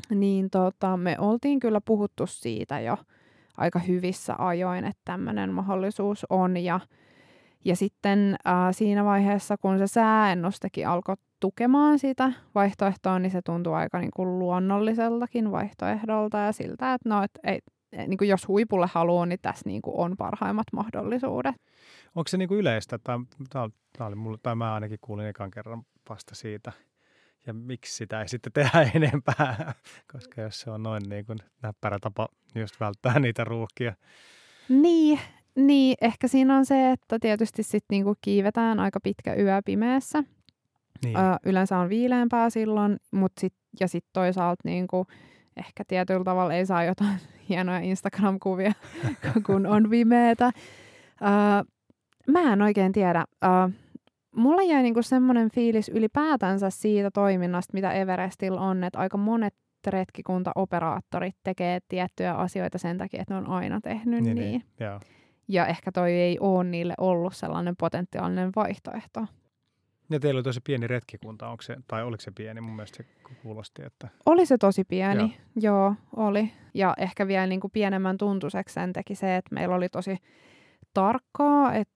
[0.09, 2.97] Niin tota, me oltiin kyllä puhuttu siitä jo
[3.57, 6.79] aika hyvissä ajoin, että tämmöinen mahdollisuus on ja–
[7.65, 13.73] ja sitten äh, siinä vaiheessa, kun se sääennustekin alkoi tukemaan sitä vaihtoehtoa, niin se tuntui
[13.73, 17.59] aika niin kuin luonnolliseltakin vaihtoehdolta ja siltä, että no, et, ei,
[18.07, 21.55] niin kuin jos huipulle haluaa, niin tässä niin kuin on parhaimmat mahdollisuudet.
[22.15, 22.99] Onko se niin kuin yleistä?
[23.03, 26.71] Tämä, tämä, oli mulle, tai mä ainakin kuulin ekan kerran vasta siitä.
[27.47, 29.73] Ja miksi sitä ei sitten tehdä enempää,
[30.11, 33.93] koska jos se on noin niin kuin näppärä tapa just välttää niitä ruuhkia.
[34.69, 35.19] Niin,
[35.55, 40.23] niin, ehkä siinä on se, että tietysti sitten niinku kiivetään aika pitkä yö pimeässä.
[41.03, 41.17] Niin.
[41.17, 45.05] Ö, yleensä on viileämpää silloin, mut sit, ja sitten toisaalta niinku,
[45.57, 47.17] ehkä tietyllä tavalla ei saa jotain
[47.49, 48.73] hienoja Instagram-kuvia,
[49.45, 50.45] kun on vimeetä.
[50.45, 51.71] Ö,
[52.27, 53.25] mä en oikein tiedä.
[53.43, 53.47] Ö,
[54.35, 59.53] mulla jäi niinku semmoinen fiilis ylipäätänsä siitä toiminnasta, mitä Everestillä on, että aika monet
[59.91, 64.35] retkikuntaoperaattorit tekee tiettyjä asioita sen takia, että ne on aina tehnyt niin.
[64.35, 64.51] niin.
[64.51, 64.63] niin.
[64.79, 64.99] Joo.
[65.47, 69.25] Ja ehkä toi ei ole niille ollut sellainen potentiaalinen vaihtoehto.
[70.09, 72.61] Ja teillä oli tosi pieni retkikunta, onko se, tai oliko se pieni?
[72.61, 73.05] Mun mielestä se
[73.41, 74.07] kuulosti, että...
[74.25, 76.51] Oli se tosi pieni, joo, joo oli.
[76.73, 80.17] Ja ehkä vielä niin kuin pienemmän tuntuiseksi sen teki se, että meillä oli tosi
[80.93, 81.93] tarkkaa, että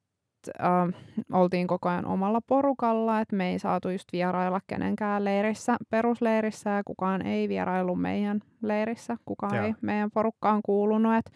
[0.62, 1.01] äh,
[1.33, 6.83] oltiin koko ajan omalla porukalla, että me ei saatu just vierailla kenenkään leirissä, perusleirissä, ja
[6.86, 9.65] kukaan ei vierailu meidän leirissä, kukaan joo.
[9.65, 11.31] ei meidän porukkaan kuulunut, että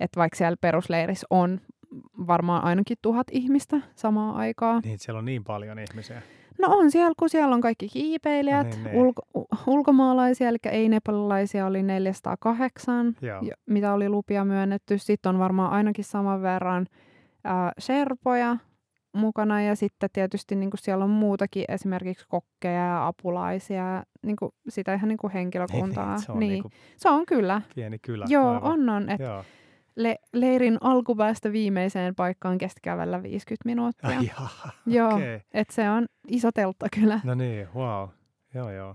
[0.00, 1.60] että vaikka siellä perusleirissä on
[2.26, 4.82] varmaan ainakin tuhat ihmistä samaan aikaan.
[4.84, 6.22] Niin, siellä on niin paljon ihmisiä.
[6.58, 8.96] No on siellä, kun siellä on kaikki kiipeilijät, no niin, niin.
[8.96, 13.42] ulko- ulkomaalaisia, eli ei-nepalilaisia oli 408, Joo.
[13.66, 14.98] mitä oli lupia myönnetty.
[14.98, 16.86] Sitten on varmaan ainakin saman verran
[17.46, 18.56] äh, serpoja
[19.12, 24.52] mukana ja sitten tietysti niin kuin siellä on muutakin, esimerkiksi kokkeja ja apulaisia, niin kuin
[24.68, 26.10] sitä ihan niin kuin henkilökuntaa.
[26.14, 26.50] Niin, se, on niin.
[26.50, 27.62] Niin kuin se on kyllä.
[27.74, 28.24] Pieni kylä.
[28.28, 28.62] Joo, aivan.
[28.72, 29.10] on on.
[29.10, 29.44] Et, Joo
[29.96, 34.18] le- leirin alkupäästä viimeiseen paikkaan kesti kävellä 50 minuuttia.
[34.18, 35.40] Ai jaha, Joo, okay.
[35.54, 37.20] et se on iso teltta kyllä.
[37.24, 38.08] No niin, wow.
[38.54, 38.94] Joo, joo.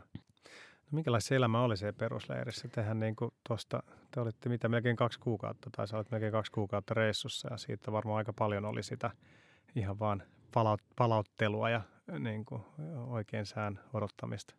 [0.91, 2.67] No, minkälaista se elämä oli se perusleirissä?
[2.67, 6.51] Tehän niin kuin tosta, te olitte mitä, melkein kaksi kuukautta, tai sä olit melkein kaksi
[6.51, 9.11] kuukautta reissussa, ja siitä varmaan aika paljon oli sitä
[9.75, 11.81] ihan vaan palaut- palauttelua ja
[12.19, 12.61] niin kuin
[13.07, 14.55] oikein sään odottamista.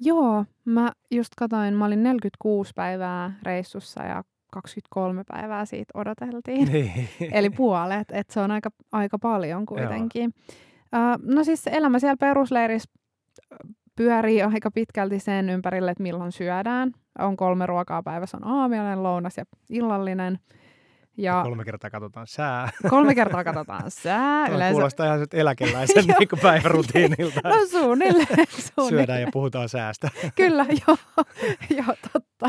[0.00, 6.72] Joo, mä just katoin, mä olin 46 päivää reissussa ja 23 päivää siitä odoteltiin.
[6.72, 7.08] Niin.
[7.32, 10.34] Eli puolet, että se on aika, aika paljon kuitenkin.
[10.94, 12.90] Uh, no siis se elämä siellä perusleirissä
[13.96, 16.92] pyörii aika pitkälti sen ympärille, että milloin syödään.
[17.18, 20.38] On kolme ruokaa päivässä, on aamiainen, lounas ja illallinen.
[21.16, 22.70] Ja, ja kolme kertaa katsotaan sää.
[22.90, 24.46] Kolme kertaa katsotaan sää.
[24.48, 24.72] Yleensä...
[24.72, 27.40] kuulostaa ihan eläkeläisen niin päivärutiinilta.
[27.44, 28.26] no suunnilleen,
[28.74, 29.06] suunnilleen.
[29.06, 30.08] Syödään ja puhutaan säästä.
[30.34, 30.96] Kyllä, joo.
[31.70, 32.48] joo totta.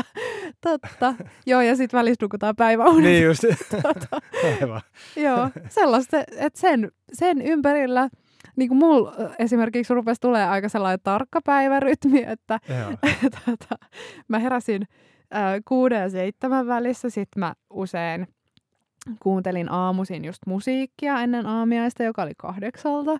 [0.60, 1.14] totta.
[1.46, 3.04] Joo, ja sitten välissä nukutaan päiväunet.
[3.04, 3.44] Niin just.
[3.82, 4.20] tota,
[4.60, 4.80] Aivan.
[5.16, 8.08] joo, sellaista, että sen, sen ympärillä
[8.56, 12.60] niin kuin mulla esimerkiksi rupesi tulee aika sellainen tarkka päivärytmi, että
[13.44, 13.84] tota,
[14.28, 14.82] mä heräsin
[15.34, 18.26] äh, kuuden ja seitsemän välissä, sitten mä usein
[19.20, 23.18] kuuntelin aamuisin just musiikkia ennen aamiaista, joka oli kahdeksalta.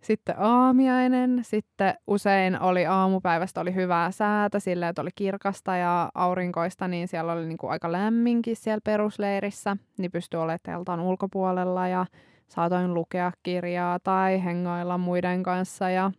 [0.00, 6.88] sitten aamiainen, sitten usein oli aamupäivästä oli hyvää säätä sillä, että oli kirkasta ja aurinkoista,
[6.88, 12.06] niin siellä oli niin kuin aika lämminkin siellä perusleirissä, niin pystyi olemaan teltan ulkopuolella ja
[12.48, 16.10] saatoin lukea kirjaa tai hengailla muiden kanssa ja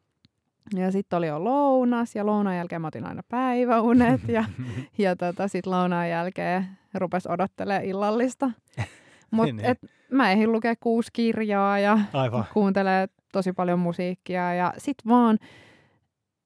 [0.76, 4.44] ja sitten oli jo lounas ja lounaan jälkeen mä otin aina päiväunet ja,
[4.98, 8.52] ja tota, sitten lounaan jälkeen rupes odottelemaan illallista.
[9.32, 9.76] Mutta niin.
[10.12, 12.46] mä ehdin lukea kuusi kirjaa ja Aivan.
[12.54, 15.38] kuuntelee tosi paljon musiikkia ja sitten vaan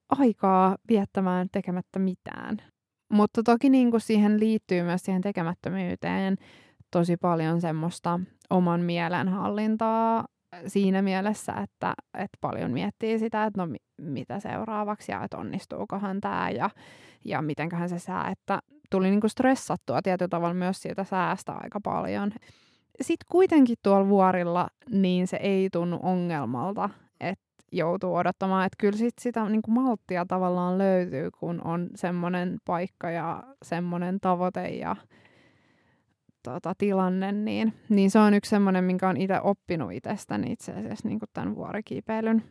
[0.09, 2.57] aikaa viettämään tekemättä mitään.
[3.09, 6.37] Mutta toki niin kuin siihen liittyy myös siihen tekemättömyyteen
[6.93, 10.25] tosi paljon semmoista oman mielenhallintaa
[10.67, 16.49] siinä mielessä, että, että paljon miettii sitä, että no mitä seuraavaksi ja että onnistuukohan tämä
[16.49, 16.69] ja,
[17.25, 22.31] ja mitenköhän se sää, että tuli niinku stressattua tietyllä tavalla myös siitä säästä aika paljon.
[23.01, 29.13] Sitten kuitenkin tuolla vuorilla niin se ei tunnu ongelmalta, että joutuu odottamaan, että kyllä sit
[29.21, 34.95] sitä niinku malttia tavallaan löytyy, kun on semmoinen paikka ja semmoinen tavoite ja
[36.43, 41.07] tota, tilanne, niin, niin se on yksi semmoinen, minkä on itse oppinut itsestäni itse asiassa
[41.07, 42.43] niin tämän vuorikiipeilyn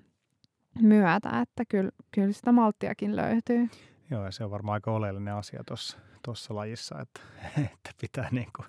[0.80, 3.68] myötä, että kyllä, kyllä sitä malttiakin löytyy.
[4.10, 5.64] Joo, ja se on varmaan aika oleellinen asia
[6.24, 7.20] tuossa lajissa, että,
[7.74, 8.66] että pitää niin kuin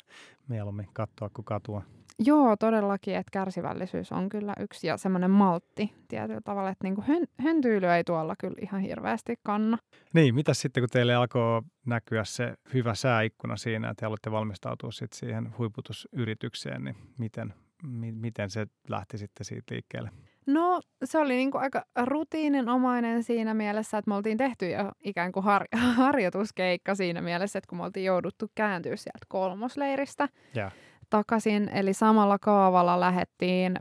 [0.48, 1.82] mieluummin katsoa kuin katua.
[2.20, 7.28] Joo, todellakin, että kärsivällisyys on kyllä yksi ja semmoinen maltti tietyllä tavalla, että niin kuin
[7.40, 9.78] höntyyly ei tuolla kyllä ihan hirveästi kanna.
[10.14, 15.20] Niin, mitä sitten kun teille alkoi näkyä se hyvä sääikkuna siinä, että haluatte valmistautua sitten
[15.20, 20.10] siihen huiputusyritykseen, niin miten, mi- miten se lähti sitten siitä liikkeelle?
[20.48, 25.32] No se oli niin kuin aika rutiininomainen siinä mielessä, että me oltiin tehty jo ikään
[25.32, 30.30] kuin har- harjoituskeikka siinä mielessä, että kun me oltiin jouduttu kääntyä sieltä kolmosleiristä.
[30.58, 30.74] Yeah
[31.18, 33.76] takaisin, eli samalla kaavalla lähettiin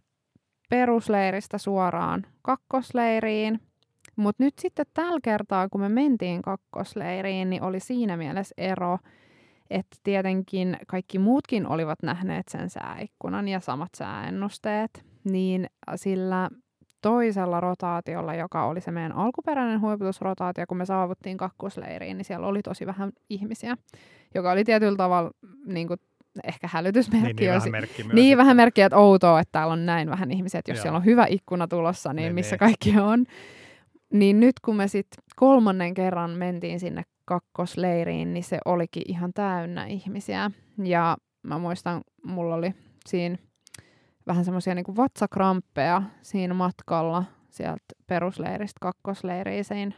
[0.70, 3.60] perusleiristä suoraan kakkosleiriin.
[4.16, 8.98] Mutta nyt sitten tällä kertaa, kun me mentiin kakkosleiriin, niin oli siinä mielessä ero,
[9.70, 15.66] että tietenkin kaikki muutkin olivat nähneet sen sääikkunan ja samat sääennusteet, niin
[15.96, 16.50] sillä
[17.02, 22.62] toisella rotaatiolla, joka oli se meidän alkuperäinen huiputusrotaatio, kun me saavuttiin kakkosleiriin, niin siellä oli
[22.62, 23.76] tosi vähän ihmisiä,
[24.34, 25.30] joka oli tietyllä tavalla
[25.66, 26.00] niin kuin
[26.44, 27.26] ehkä hälytysmerkki.
[27.26, 28.14] Niin, niin olisi, vähän merkki myös.
[28.14, 30.82] Niin, vähän merkkiä, että outoa, että täällä on näin vähän ihmisiä, että jos Joo.
[30.82, 32.58] siellä on hyvä ikkuna tulossa, niin, niin missä niin.
[32.58, 33.24] kaikki on.
[34.12, 39.86] Niin nyt kun me sitten kolmannen kerran mentiin sinne kakkosleiriin, niin se olikin ihan täynnä
[39.86, 40.50] ihmisiä.
[40.84, 42.74] Ja mä muistan, mulla oli
[43.06, 43.38] siinä
[44.26, 49.92] vähän semmoisia niin vatsakramppeja siinä matkalla sieltä perusleiristä kakkosleiriin siinä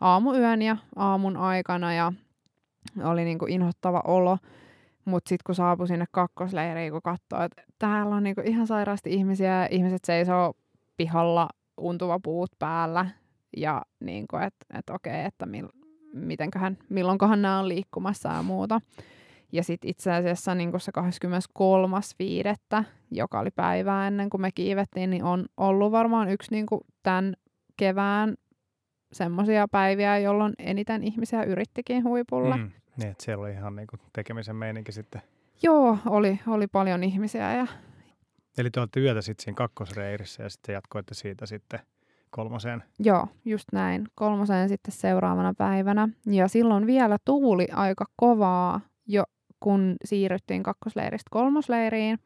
[0.00, 2.12] aamuyön ja aamun aikana ja
[3.04, 4.38] oli niin kuin inhottava olo.
[5.04, 9.66] Mutta sitten kun saapui sinne kakkosleiriin, kun katsoo, että täällä on niinku ihan sairaasti ihmisiä,
[9.70, 10.52] ihmiset seisoo
[10.96, 13.06] pihalla untuva puut päällä
[13.56, 15.68] ja niinku, että et okei, että mil,
[16.14, 18.80] mitenköhän, milloinkohan nämä on liikkumassa ja muuta.
[19.52, 20.92] Ja sitten itse asiassa niin se
[22.78, 26.66] 23.5., joka oli päivää ennen kuin me kiivettiin, niin on ollut varmaan yksi niin
[27.02, 27.34] tämän
[27.76, 28.34] kevään
[29.12, 32.56] semmoisia päiviä, jolloin eniten ihmisiä yrittikin huipulla.
[32.56, 32.70] Mm.
[32.96, 35.22] Niin, että siellä oli ihan niin kuin tekemisen meininki sitten.
[35.62, 37.56] Joo, oli, oli paljon ihmisiä.
[37.56, 37.66] Ja...
[38.58, 41.80] Eli te olette yötä sitten siinä kakkosreirissä ja sitten jatkoitte siitä sitten
[42.30, 42.82] kolmoseen.
[42.98, 44.08] Joo, just näin.
[44.14, 46.08] Kolmoseen sitten seuraavana päivänä.
[46.26, 49.24] Ja silloin vielä tuuli aika kovaa, jo
[49.60, 52.18] kun siirryttiin kakkosleiristä kolmosleiriin.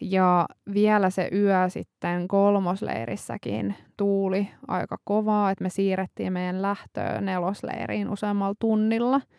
[0.00, 8.10] Ja vielä se yö sitten kolmosleirissäkin tuuli aika kovaa, että me siirrettiin meidän lähtöä nelosleiriin
[8.10, 9.20] useammalla tunnilla–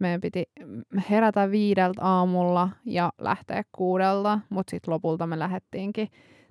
[0.00, 0.44] meidän piti
[1.10, 6.08] herätä viideltä aamulla ja lähteä kuudelta, mutta sitten lopulta me lähdettiinkin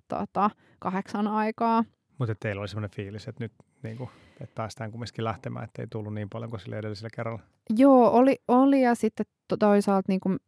[0.07, 1.83] tota, kahdeksan aikaa.
[2.17, 3.51] Mutta teillä oli sellainen fiilis, että nyt
[3.83, 4.09] niin kuin,
[4.41, 7.39] että päästään kumminkin lähtemään, että ei tullut niin paljon kuin sille edellisellä kerralla.
[7.77, 9.25] Joo, oli, oli ja sitten
[9.59, 10.39] toisaalta niin kuin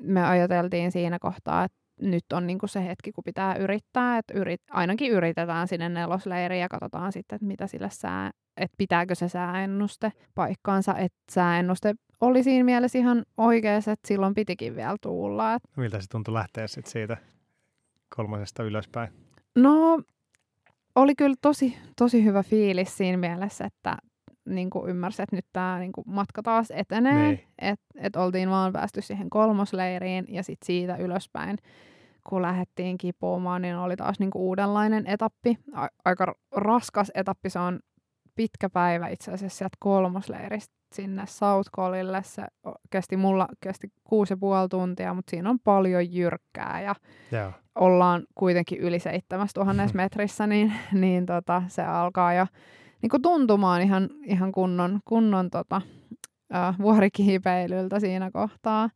[0.00, 4.34] me ajateltiin siinä kohtaa, että nyt on niin kuin se hetki, kun pitää yrittää, että
[4.34, 9.28] yrit, ainakin yritetään sinne nelosleiriin ja katsotaan sitten, että mitä sille sää, että pitääkö se
[9.28, 15.54] sääennuste paikkaansa, että sääennuste oli siinä mielessä ihan oikeassa, että silloin pitikin vielä tulla.
[15.54, 15.68] Että...
[15.76, 17.16] Miltä se tuntui lähteä sit siitä
[18.16, 19.12] kolmosesta ylöspäin?
[19.56, 20.02] No,
[20.96, 23.96] oli kyllä tosi, tosi hyvä fiilis siinä mielessä, että
[24.48, 27.28] niin kuin ymmärsi, että nyt tämä niin kuin matka taas etenee.
[27.28, 27.40] Niin.
[27.58, 31.58] Että et oltiin vaan päästy siihen kolmosleiriin ja sitten siitä ylöspäin,
[32.28, 35.58] kun lähdettiin kipuumaan, niin oli taas niin kuin uudenlainen etappi.
[35.72, 37.80] A- aika raskas etappi se on
[38.34, 42.22] pitkä päivä itse asiassa sieltä kolmosleiristä sinne South Colille.
[42.24, 42.42] Se
[42.90, 46.94] kesti mulla kesti kuusi ja puoli tuntia, mutta siinä on paljon jyrkkää ja
[47.32, 47.52] Joo.
[47.74, 52.46] ollaan kuitenkin yli 7000 metrissä, niin, niin tota, se alkaa jo
[53.02, 55.80] niin kuin tuntumaan ihan, ihan kunnon, kunnon tota,
[56.54, 58.90] äh, vuorikiipeilyltä siinä kohtaa.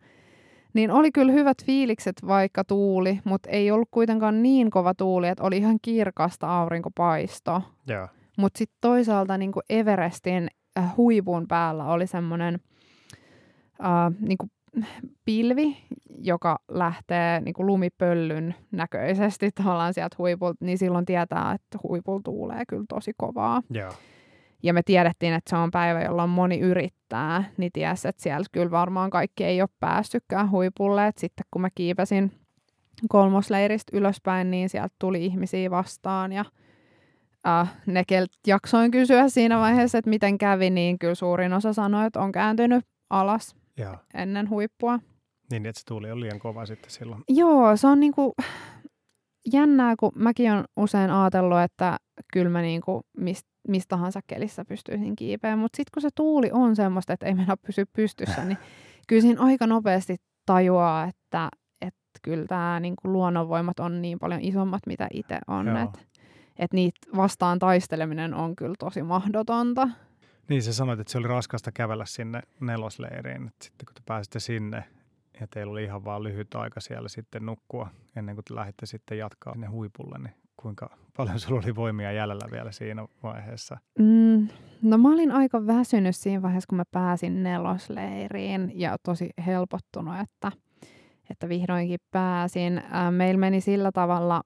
[0.74, 5.44] Niin oli kyllä hyvät fiilikset, vaikka tuuli, mutta ei ollut kuitenkaan niin kova tuuli, että
[5.44, 7.62] oli ihan kirkasta aurinkopaisto.
[7.86, 8.08] Joo.
[8.36, 12.60] Mutta sitten toisaalta niin Everestin äh, huipun päällä oli semmoinen
[13.84, 14.38] äh, niin
[15.24, 15.76] pilvi,
[16.18, 22.84] joka lähtee niin lumipöllyn näköisesti tavallaan sieltä huipulta, niin silloin tietää, että huipulta tuulee kyllä
[22.88, 23.62] tosi kovaa.
[23.70, 23.92] Joo.
[24.62, 28.70] Ja me tiedettiin, että se on päivä, jolloin moni yrittää, niin ties, että siellä kyllä
[28.70, 31.06] varmaan kaikki ei ole päässytkään huipulle.
[31.06, 32.32] Et sitten kun mä kiipesin
[33.08, 36.44] kolmosleiristä ylöspäin, niin sieltä tuli ihmisiä vastaan ja
[37.46, 38.04] äh, ne,
[38.46, 42.84] jaksoin kysyä siinä vaiheessa, että miten kävi, niin kyllä suurin osa sanoi, että on kääntynyt
[43.10, 43.96] alas Joo.
[44.14, 44.98] ennen huippua.
[45.50, 47.22] Niin, että se tuuli on liian kova sitten silloin.
[47.28, 48.34] Joo, se on niinku
[49.52, 51.96] jännää, kun mäkin on usein ajatellut, että
[52.32, 56.76] kyllä mä niinku mist, mistä tahansa kelissä pystyisin kiipeämään, mutta sitten kun se tuuli on
[56.76, 58.58] semmoista, että ei meillä pysy pystyssä, niin
[59.08, 61.48] kyllä siinä aika nopeasti tajuaa, että,
[61.80, 65.68] että kyllä tämä niinku luonnonvoimat on niin paljon isommat, mitä itse on.
[65.68, 66.15] Että et
[66.72, 69.88] niitä vastaan taisteleminen on kyllä tosi mahdotonta.
[70.48, 73.46] Niin, sä sanoit, että se oli raskasta kävellä sinne nelosleiriin.
[73.46, 74.84] Et sitten kun te pääsitte sinne
[75.40, 79.18] ja teillä oli ihan vaan lyhyt aika siellä sitten nukkua ennen kuin te lähditte sitten
[79.18, 83.78] jatkaa sinne huipulle, niin kuinka paljon sulla oli voimia jäljellä vielä siinä vaiheessa?
[83.98, 84.48] Mm,
[84.82, 90.52] no mä olin aika väsynyt siinä vaiheessa, kun mä pääsin nelosleiriin ja tosi helpottunut, että,
[91.30, 92.78] että vihdoinkin pääsin.
[92.78, 94.42] Äh, meillä meni sillä tavalla,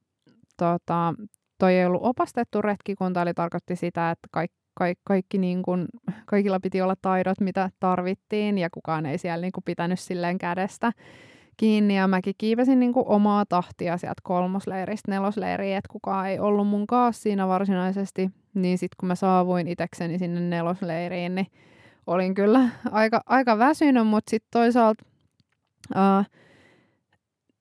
[0.57, 1.15] tota,
[1.61, 5.87] toi ei ollut opastettu retkikunta, eli tarkoitti sitä, että kaikki kaikki, kaikki niin kuin,
[6.27, 10.93] kaikilla piti olla taidot, mitä tarvittiin, ja kukaan ei siellä niin kuin pitänyt silleen kädestä
[11.57, 11.97] kiinni.
[11.97, 16.87] Ja mäkin kiipesin niin kuin omaa tahtia sieltä kolmosleiristä nelosleiriin, että kukaan ei ollut mun
[16.87, 18.31] kanssa siinä varsinaisesti.
[18.55, 21.47] Niin sitten kun mä saavuin itekseni sinne nelosleiriin, niin
[22.07, 25.05] olin kyllä aika, aika väsynyt, mutta sitten toisaalta
[25.95, 26.25] uh,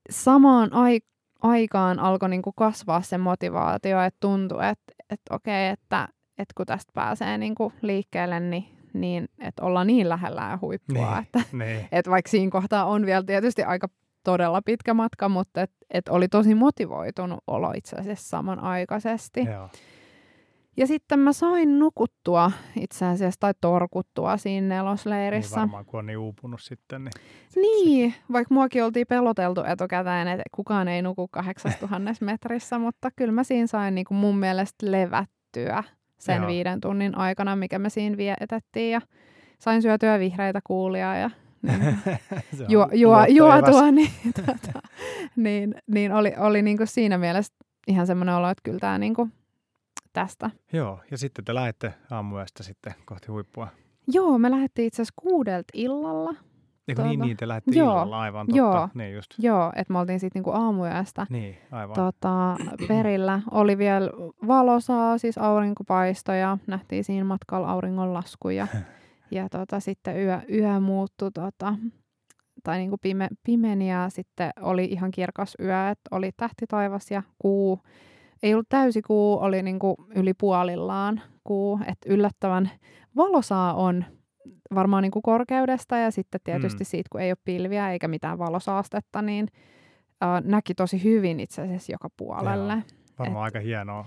[0.09, 0.99] samaan ai-
[1.41, 6.07] aikaan alkoi niinku kasvaa se motivaatio, että tuntui, että, että okei, että
[6.39, 11.09] että kun tästä pääsee niin kuin liikkeelle, niin, niin että ollaan niin lähellä huippua.
[11.09, 11.87] Niin, että, niin.
[11.91, 13.87] että vaikka siinä kohtaa on vielä tietysti aika
[14.23, 19.43] todella pitkä matka, mutta et, et oli tosi motivoitunut olo itse asiassa samanaikaisesti.
[19.43, 19.69] Joo.
[20.79, 25.55] Ja sitten mä sain nukuttua itse asiassa, tai torkuttua siinä nelosleirissä.
[25.55, 27.03] Niin varmaan, kun on niin uupunut sitten.
[27.03, 27.11] Niin,
[27.85, 33.43] niin vaikka muakin oltiin peloteltu etukäteen, että kukaan ei nuku 8000 metrissä, mutta kyllä mä
[33.43, 35.83] siinä sain niin kuin mun mielestä levättyä
[36.17, 36.47] sen Joo.
[36.47, 38.91] viiden tunnin aikana, mikä me siinä vietettiin.
[38.91, 39.01] Ja
[39.59, 41.29] sain syötyä vihreitä kuulia ja
[41.61, 41.97] niin,
[42.69, 44.79] juo, juo, juotua, niin, tota,
[45.35, 47.53] niin, niin oli, oli niin kuin siinä mielessä
[47.87, 49.31] ihan semmoinen olo, että kyllä tämä niin kuin
[50.13, 50.49] tästä.
[50.73, 53.67] Joo, ja sitten te lähdette aamuyöstä sitten kohti huippua.
[54.07, 56.33] Joo, me lähdettiin itse asiassa kuudelta illalla
[56.89, 58.57] Eikö niin, tuota, niin, te lähditte joo, illalla aivan totta.
[58.57, 59.31] Joo, niin just.
[59.37, 61.95] joo että me oltiin sitten niinku aamuyöstä niin, aivan.
[61.95, 62.55] Tota,
[62.87, 63.41] perillä.
[63.51, 64.09] Oli vielä
[64.47, 66.57] valosaa, siis aurinkopaistoja.
[66.67, 68.67] Nähtiin siinä matkalla auringonlasku ja,
[69.31, 71.73] ja tota, sitten yö, yö muuttui tota,
[72.63, 77.79] tai niinku pime, pimeni ja sitten oli ihan kirkas yö, että oli tähtitaivas ja kuu.
[78.43, 82.71] Ei ollut täysi kuu, oli niinku yli puolillaan kuu, että yllättävän
[83.15, 84.05] valosaa on
[84.75, 86.85] varmaan niin kuin korkeudesta ja sitten tietysti mm.
[86.85, 89.47] siitä, kun ei ole pilviä eikä mitään valosaastetta, niin
[90.23, 92.73] äh, näki tosi hyvin itse asiassa joka puolelle.
[92.73, 92.83] Joo,
[93.19, 94.05] varmaan Et, aika hienoa.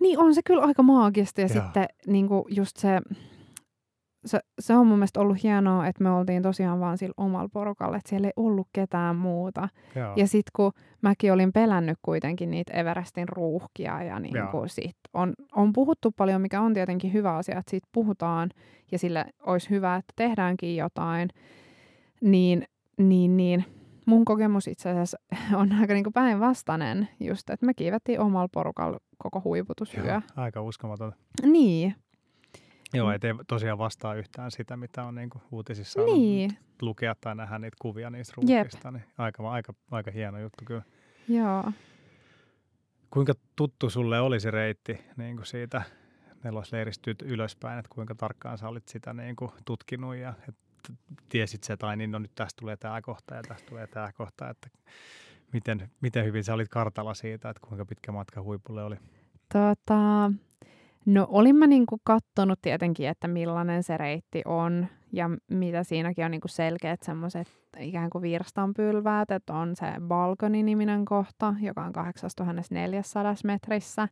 [0.00, 1.64] Niin on se kyllä aika maagista ja Joo.
[1.64, 3.00] sitten niin kuin just se
[4.24, 7.96] se, se on mun mielestä ollut hienoa, että me oltiin tosiaan vaan sillä omalla porukalla,
[7.96, 9.68] että siellä ei ollut ketään muuta.
[9.94, 10.12] Joo.
[10.16, 15.34] Ja sitten kun mäkin olin pelännyt kuitenkin niitä Everestin ruuhkia ja niin kuin sit on,
[15.52, 18.50] on puhuttu paljon, mikä on tietenkin hyvä asia, että siitä puhutaan
[18.92, 21.28] ja sille olisi hyvä, että tehdäänkin jotain,
[22.20, 22.64] niin,
[22.98, 23.64] niin, niin
[24.06, 25.18] mun kokemus itse asiassa
[25.60, 30.04] on aika niin päinvastainen just, että me kiivettiin omalla porukalla koko huiputusyö.
[30.04, 31.12] Joo, aika uskomaton.
[31.42, 31.94] Niin,
[32.94, 33.14] Joo, mm.
[33.14, 36.58] ettei tosiaan vastaa yhtään sitä, mitä on niin uutisissa niin.
[36.82, 38.90] lukea tai nähdä niitä kuvia niistä ruuhkista.
[38.90, 40.82] Niin aika, aika, aika hieno juttu kyllä.
[41.28, 41.72] Joo.
[43.10, 45.82] Kuinka tuttu sulle oli se reitti niin kuin siitä
[46.44, 50.68] nelosleiristä ylöspäin, että kuinka tarkkaan sä olit sitä niin kuin tutkinut ja että
[51.28, 54.50] tiesit se, tai niin no nyt tästä tulee tämä kohta ja tästä tulee tämä kohta,
[54.50, 54.68] että
[55.52, 58.96] miten, miten hyvin sä olit kartalla siitä, että kuinka pitkä matka huipulle oli?
[59.52, 60.32] Tota,
[61.06, 66.30] No olin mä niinku kattonut tietenkin, että millainen se reitti on ja mitä siinäkin on
[66.30, 74.08] niinku selkeät semmoiset ikään kuin virstanpylväät, että on se Balkoni-niminen kohta, joka on 8400 metrissä.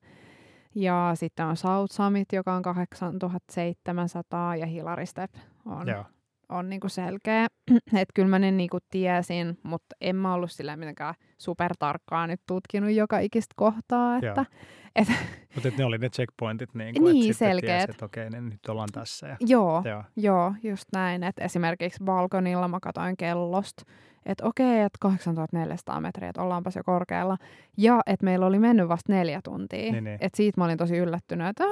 [0.74, 5.30] Ja sitten on South Summit, joka on 8700 ja Hillary Step
[5.66, 6.04] on, Joo.
[6.48, 7.46] On niinku selkeä.
[7.86, 12.90] että kyllä mä ne niinku tiesin, mutta en mä ollut sillä mitenkään supertarkkaan nyt tutkinut
[12.90, 14.16] joka ikistä kohtaa.
[14.16, 14.44] Että,
[14.96, 15.08] et,
[15.54, 17.78] Mutta ne oli ne checkpointit, niin, kuin, Niin, että selkeät.
[17.78, 19.26] tiesi, että okei, niin nyt ollaan tässä.
[19.26, 20.02] Ja, joo, joo.
[20.16, 21.22] Joo, just näin.
[21.24, 23.82] Että esimerkiksi balkonilla mä katsoin kellosta,
[24.26, 27.36] että okei, että 8400 metriä, että ollaanpas jo korkealla.
[27.76, 29.92] Ja että meillä oli mennyt vasta neljä tuntia.
[29.92, 30.18] Niin, niin.
[30.20, 31.64] Että siitä mä olin tosi yllättynyt, että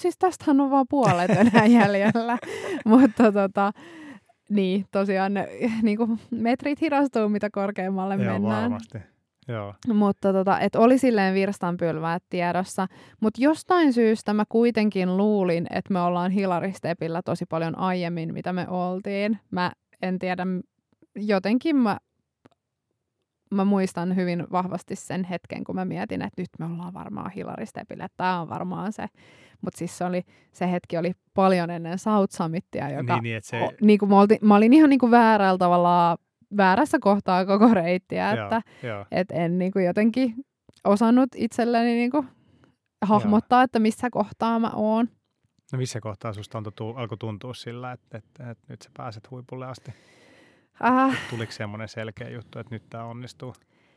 [0.00, 2.38] siis tästähän on vaan puolet enää jäljellä.
[2.84, 3.72] Mutta tota,
[4.50, 5.48] niin, tosiaan ne
[5.82, 8.62] niin kuin metrit hidastuu, mitä korkeammalle Joo, mennään.
[8.62, 8.98] varmasti.
[9.48, 9.74] Joo.
[9.94, 12.86] Mutta tota, et oli silleen virstanpylväät tiedossa.
[13.20, 18.52] Mutta jostain syystä mä kuitenkin luulin, että me ollaan Hillary Stepillä tosi paljon aiemmin, mitä
[18.52, 19.38] me oltiin.
[19.50, 19.72] Mä
[20.02, 20.46] en tiedä,
[21.16, 21.98] jotenkin mä,
[23.50, 27.66] mä muistan hyvin vahvasti sen hetken, kun mä mietin, että nyt me ollaan varmaan Hillary
[27.66, 29.06] Stepillä, tämä on varmaan se.
[29.60, 30.22] Mutta siis se, oli,
[30.52, 34.08] se hetki oli paljon ennen South Summitia, joka Niin, niin, että se, o, niin kuin
[34.08, 36.16] mä, olti, mä olin ihan niin kuin väärällä tavalla
[36.56, 39.06] väärässä kohtaa koko reittiä, että joo, joo.
[39.10, 40.34] et en niin kuin jotenkin
[40.84, 42.28] osannut itselleni niin kuin
[43.02, 45.08] hahmottaa, että missä kohtaa mä oon.
[45.72, 46.64] No missä kohtaa susta on
[46.96, 49.92] alkoi tuntua sillä, että, että, että nyt sä pääset huipulle asti?
[50.84, 53.54] Äh, Tuliko semmoinen selkeä juttu, että nyt tämä onnistuu?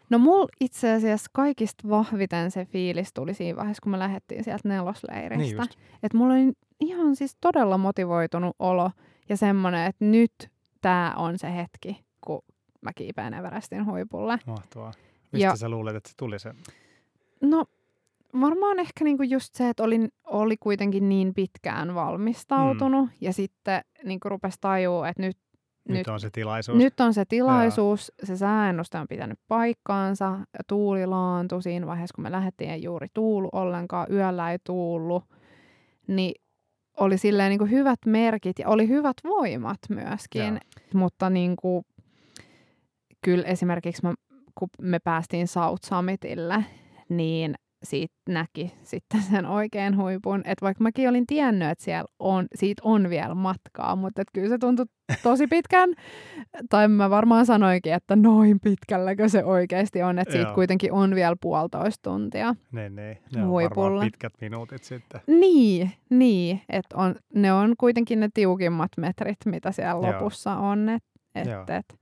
[0.09, 4.69] no mulla itse asiassa kaikista vahviten se fiilis tuli siinä vaiheessa, kun me lähdettiin sieltä
[4.69, 5.55] Niin nelosleiristä.
[5.61, 5.71] just.
[6.03, 8.91] että mulla oli ihan siis todella motivoitunut olo
[9.29, 10.33] ja semmoinen, että nyt
[10.81, 12.41] tämä on se hetki, kun
[12.81, 14.39] mä kiipeen Everestin huipulle.
[14.47, 14.91] Mahtavaa.
[15.31, 16.53] Mistä Ja- sä luulet, että se tuli se?
[17.41, 17.65] No
[18.41, 23.11] varmaan ehkä niinku just se, että olin, oli kuitenkin niin pitkään valmistautunut mm.
[23.21, 25.37] ja sitten niinku rupesi tajua, että nyt,
[25.89, 26.77] Nyt, nyt, on se tilaisuus.
[26.77, 32.31] nyt on se tilaisuus, se sääennuste on pitänyt paikkaansa, tuuli laantui siinä vaiheessa, kun me
[32.31, 35.23] lähdettiin, ei juuri tuulu ollenkaan, yöllä ei tuullut,
[36.07, 36.41] niin
[36.99, 40.59] oli silleen niinku hyvät merkit ja oli hyvät voimat myöskin, Joo.
[40.93, 41.85] mutta niinku,
[43.21, 44.13] kyllä esimerkiksi mä,
[44.55, 46.65] kun me päästiin South Summitille,
[47.09, 50.41] niin siitä näki sitten sen oikean huipun.
[50.45, 54.49] Että vaikka mäkin olin tiennyt, että siellä on, siitä on vielä matkaa, mutta et kyllä
[54.49, 54.85] se tuntui
[55.23, 55.89] tosi pitkän.
[56.69, 60.55] Tai mä varmaan sanoinkin, että noin pitkälläkö se oikeasti on, että siitä Joo.
[60.55, 62.55] kuitenkin on vielä puolitoista tuntia.
[62.71, 63.83] Ne, ne, ne on Huipulla.
[63.85, 65.21] varmaan pitkät minuutit sitten.
[65.27, 70.13] Niin, niin että on, ne on kuitenkin ne tiukimmat metrit, mitä siellä Joo.
[70.13, 70.89] lopussa on.
[70.89, 71.03] Et,
[71.35, 71.65] et, Joo.
[71.67, 71.99] et,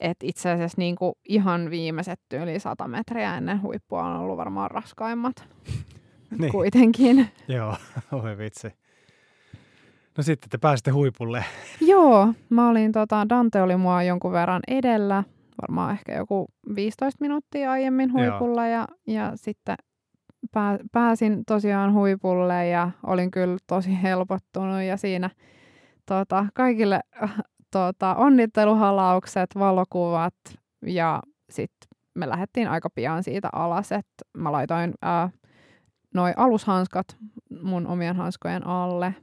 [0.00, 5.34] et itse asiassa niinku ihan viimeiset yli 100 metriä ennen huippua on ollut varmaan raskaimmat
[6.38, 6.52] Niin.
[6.52, 7.28] kuitenkin.
[7.48, 7.74] Joo,
[8.12, 8.68] oi vitsi.
[10.16, 11.44] No sitten te pääsitte huipulle.
[11.80, 15.24] Joo, mä olin, tota, Dante oli mua jonkun verran edellä,
[15.62, 18.30] varmaan ehkä joku 15 minuuttia aiemmin Joo.
[18.30, 19.76] huipulla ja, ja sitten
[20.52, 25.30] pää, pääsin tosiaan huipulle ja olin kyllä tosi helpottunut ja siinä
[26.06, 27.00] tota, kaikille
[27.70, 30.34] tota, onnitteluhalaukset, valokuvat
[30.86, 35.32] ja sitten me lähdettiin aika pian siitä alas, että mä laitoin äh,
[36.14, 37.06] noi alushanskat
[37.62, 39.14] mun omien hanskojen alle.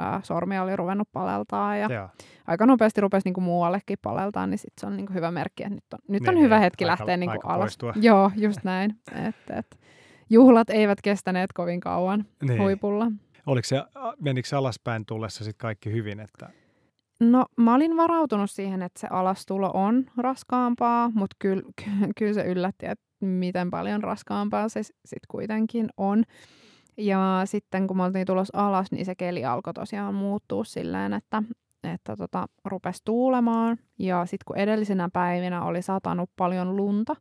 [0.00, 2.08] Äh, sormia oli ruvennut paleltaa ja Joo.
[2.46, 5.84] aika nopeasti rupesi niinku muuallekin paleltaa, niin sit se on niinku hyvä merkki, että nyt
[5.92, 7.58] on, nyt on Niin, hyvä niin, hetki aika- lähteä niinku aika alas.
[7.64, 7.92] poistua.
[8.08, 8.96] Joo, just näin.
[9.28, 9.80] et, et,
[10.30, 12.62] juhlat eivät kestäneet kovin kauan Niin.
[12.62, 13.06] huipulla.
[13.46, 13.82] Oliko se,
[14.20, 16.20] menikö se alaspäin tullessa sitten kaikki hyvin?
[16.20, 16.48] Että,
[17.20, 22.42] No mä olin varautunut siihen, että se alastulo on raskaampaa, mutta kyllä ky- kyllä se
[22.42, 26.24] yllätti, että miten paljon raskaampaa se sitten kuitenkin on.
[26.96, 31.42] Ja sitten kun me oltiin tulossa alas, niin se keli alkoi tosiaan muuttua silleen, että,
[31.84, 33.78] että tota, rupesi tuulemaan.
[33.98, 37.16] Ja sitten kun edellisenä päivinä oli satanut paljon lunta,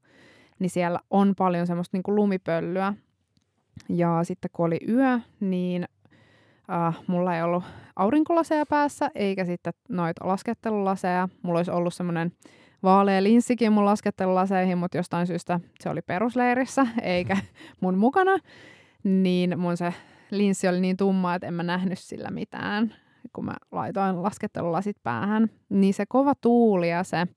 [0.59, 2.93] niin siellä on paljon semmoista niin kuin lumipölyä.
[3.89, 5.85] Ja sitten kun oli yö, niin
[6.71, 7.63] äh, mulla ei ollut
[7.95, 11.29] aurinkolaseja päässä, eikä sitten noita laskettelulaseja.
[11.41, 12.31] Mulla olisi ollut semmoinen
[12.83, 17.37] vaalea linssikin mun laskettelulaseihin, mutta jostain syystä se oli perusleirissä, eikä
[17.81, 18.37] mun mukana.
[19.03, 19.93] Niin mun se
[20.31, 22.93] linssi oli niin tumma, että en mä nähnyt sillä mitään,
[23.33, 25.49] kun mä laitoin laskettelulasit päähän.
[25.69, 27.27] Niin se kova tuuli ja se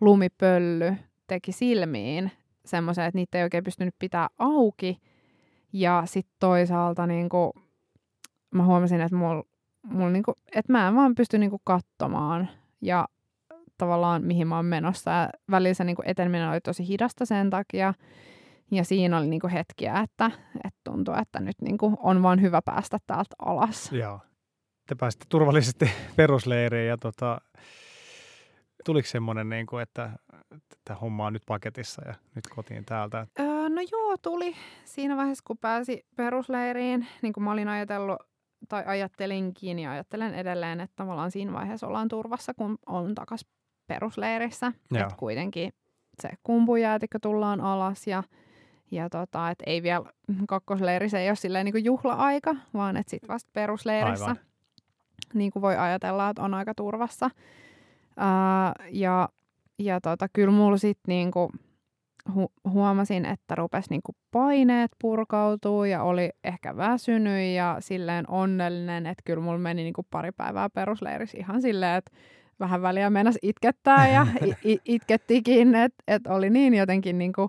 [0.00, 0.94] lumipölly
[1.26, 2.30] teki silmiin
[2.64, 4.98] semmoisen, että niitä ei oikein pystynyt pitää auki.
[5.72, 7.52] Ja sitten toisaalta niinku,
[8.54, 9.44] mä huomasin, että mulla
[9.82, 12.48] mul niinku, et mä en vaan pysty niinku katsomaan
[12.82, 13.08] ja
[13.78, 15.10] tavallaan mihin mä oon menossa.
[15.10, 17.94] Ja välillä se niinku eteneminen oli tosi hidasta sen takia.
[18.70, 20.30] Ja siinä oli niinku hetkiä, että,
[20.64, 23.92] että tuntui, että nyt niinku on vaan hyvä päästä täältä alas.
[23.92, 24.20] Joo.
[24.88, 27.40] Te pääsitte turvallisesti perusleiriin ja tota,
[28.84, 30.10] tuliko semmoinen, niin kuin, että,
[30.72, 33.26] että homma on nyt paketissa ja nyt kotiin täältä?
[33.40, 37.06] Öö, no joo, tuli siinä vaiheessa, kun pääsi perusleiriin.
[37.22, 38.29] Niin kuin mä olin ajatellut,
[38.68, 43.46] tai ajattelinkin ja ajattelen edelleen, että tavallaan siinä vaiheessa ollaan turvassa, kun on takas
[43.86, 44.72] perusleirissä.
[45.02, 45.72] Että kuitenkin
[46.20, 48.22] se kumpujäätikö tullaan alas ja,
[48.90, 50.04] ja tota, et ei vielä
[50.48, 54.40] kakkosleirissä ei ole silleen niin kuin juhla-aika, vaan että sitten vasta perusleirissä Aivan.
[55.34, 57.30] niin kuin voi ajatella, että on aika turvassa.
[58.16, 59.28] Ää, ja
[59.78, 61.50] ja tota, kyllä mulla sitten niinku
[62.28, 69.22] hu- huomasin, että rupesi niinku paineet purkautuu ja oli ehkä väsynyt ja silleen onnellinen, että
[69.24, 72.12] kyllä mulla meni niinku pari päivää perusleirissä ihan silleen, että
[72.60, 74.26] vähän väliä mennä itkettää ja
[74.64, 77.48] it- itkettikin, että et oli niin jotenkin niinku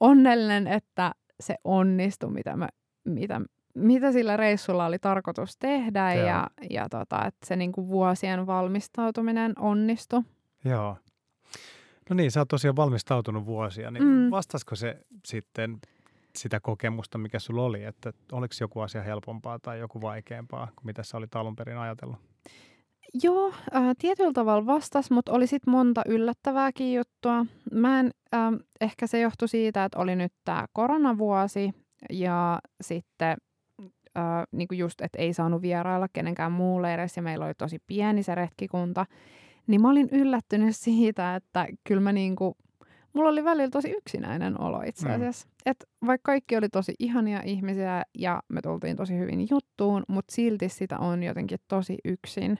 [0.00, 2.68] onnellinen, että se onnistui, mitä, mä,
[3.04, 3.40] mitä,
[3.74, 6.26] mitä sillä reissulla oli tarkoitus tehdä Joo.
[6.26, 10.22] ja, ja tota, että se niinku vuosien valmistautuminen onnistui.
[10.64, 10.96] Joo.
[12.10, 14.30] No niin, sä oot tosiaan valmistautunut vuosia, niin mm.
[14.30, 14.96] vastasko se
[15.26, 15.78] sitten
[16.36, 21.02] sitä kokemusta, mikä sulla oli, että oliko joku asia helpompaa tai joku vaikeampaa kuin mitä
[21.02, 22.16] sä olit alun perin ajatellut?
[23.22, 27.46] Joo, äh, tietyllä tavalla vastas, mutta oli sitten monta yllättävääkin juttua.
[27.72, 28.40] Mä en, äh,
[28.80, 31.70] ehkä se johtui siitä, että oli nyt tämä koronavuosi
[32.10, 33.36] ja sitten
[34.18, 38.22] äh, niinku just, että ei saanut vierailla kenenkään muulle edes ja meillä oli tosi pieni
[38.22, 39.06] se retkikunta.
[39.70, 42.56] Niin mä olin yllättynyt siitä, että kyllä mä niinku,
[43.12, 45.14] mulla oli välillä tosi yksinäinen olo itse mm.
[45.14, 45.46] asiassa.
[45.48, 45.52] Mm.
[45.66, 50.68] Et vaikka kaikki oli tosi ihania ihmisiä ja me tultiin tosi hyvin juttuun, mutta silti
[50.68, 52.58] sitä on jotenkin tosi yksin.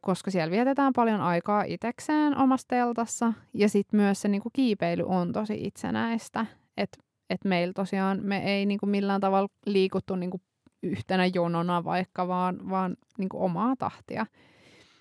[0.00, 5.32] Koska siellä vietetään paljon aikaa itekseen omassa teltassa ja sitten myös se niinku kiipeily on
[5.32, 6.46] tosi itsenäistä.
[6.76, 6.98] Että
[7.30, 10.40] et meillä tosiaan, me ei niinku millään tavalla liikuttu niinku
[10.82, 14.26] yhtenä jonona vaikka, vaan, vaan niinku omaa tahtia.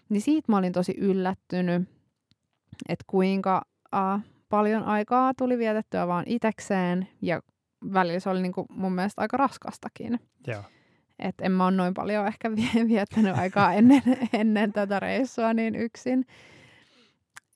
[0.09, 1.89] Niin siitä mä olin tosi yllättynyt,
[2.89, 3.61] että kuinka
[3.95, 7.41] uh, paljon aikaa tuli vietettyä vaan itekseen ja
[7.93, 10.19] välillä se oli niinku mun mielestä aika raskastakin.
[10.47, 10.63] Joo.
[11.19, 12.51] Et en mä ole noin paljon ehkä
[12.87, 14.01] viettänyt aikaa ennen,
[14.33, 16.25] ennen tätä reissua niin yksin.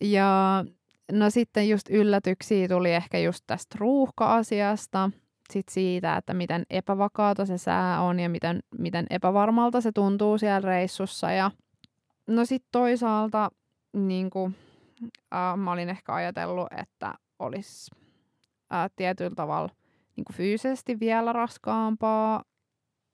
[0.02, 0.66] Ja
[1.12, 5.12] no sitten just yllätyksiä tuli ehkä just tästä ruuhka-asiasta,
[5.54, 10.70] sit siitä, että miten epävakaata se sää on ja miten, miten epävarmalta se tuntuu siellä
[10.70, 11.52] reissussa ja–
[12.30, 13.52] No sitten toisaalta
[13.94, 14.56] niin kuin,
[15.36, 17.92] äh, mä olin ehkä ajatellut, että olisi
[18.74, 19.70] äh, tietyllä tavalla
[20.16, 22.44] niin kuin fyysisesti vielä raskaampaa,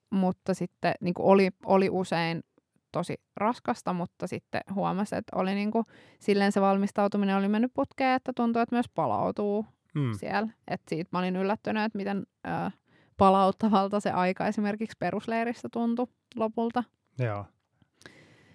[0.09, 2.43] mutta sitten niin kuin oli, oli usein
[2.91, 5.85] tosi raskasta, mutta sitten huomasi, että oli niin kuin,
[6.19, 10.13] silleen se valmistautuminen oli mennyt putkeen, että tuntuu, että myös palautuu mm.
[10.13, 10.49] siellä.
[10.67, 12.73] Et siitä mä olin yllättynyt, että miten äh,
[13.17, 16.83] palauttavalta se aika esimerkiksi perusleirissä tuntui lopulta.
[17.19, 17.45] Joo.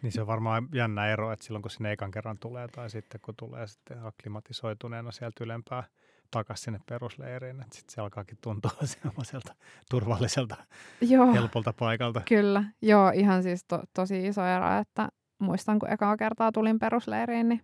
[0.02, 3.20] Niin se on varmaan jännä ero, että silloin kun sinne ekan kerran tulee tai sitten
[3.20, 5.84] kun tulee sitten akklimatisoituneena sieltä ylempää
[6.30, 8.70] takaisin sinne perusleiriin, että sitten se alkaakin tuntua
[9.02, 9.54] semmoiselta
[9.90, 10.56] turvalliselta,
[11.00, 12.20] Joo, helpolta paikalta.
[12.28, 17.48] Kyllä, Joo, ihan siis to, tosi iso ero, että muistan kun ekaa kertaa tulin perusleiriin,
[17.48, 17.60] niin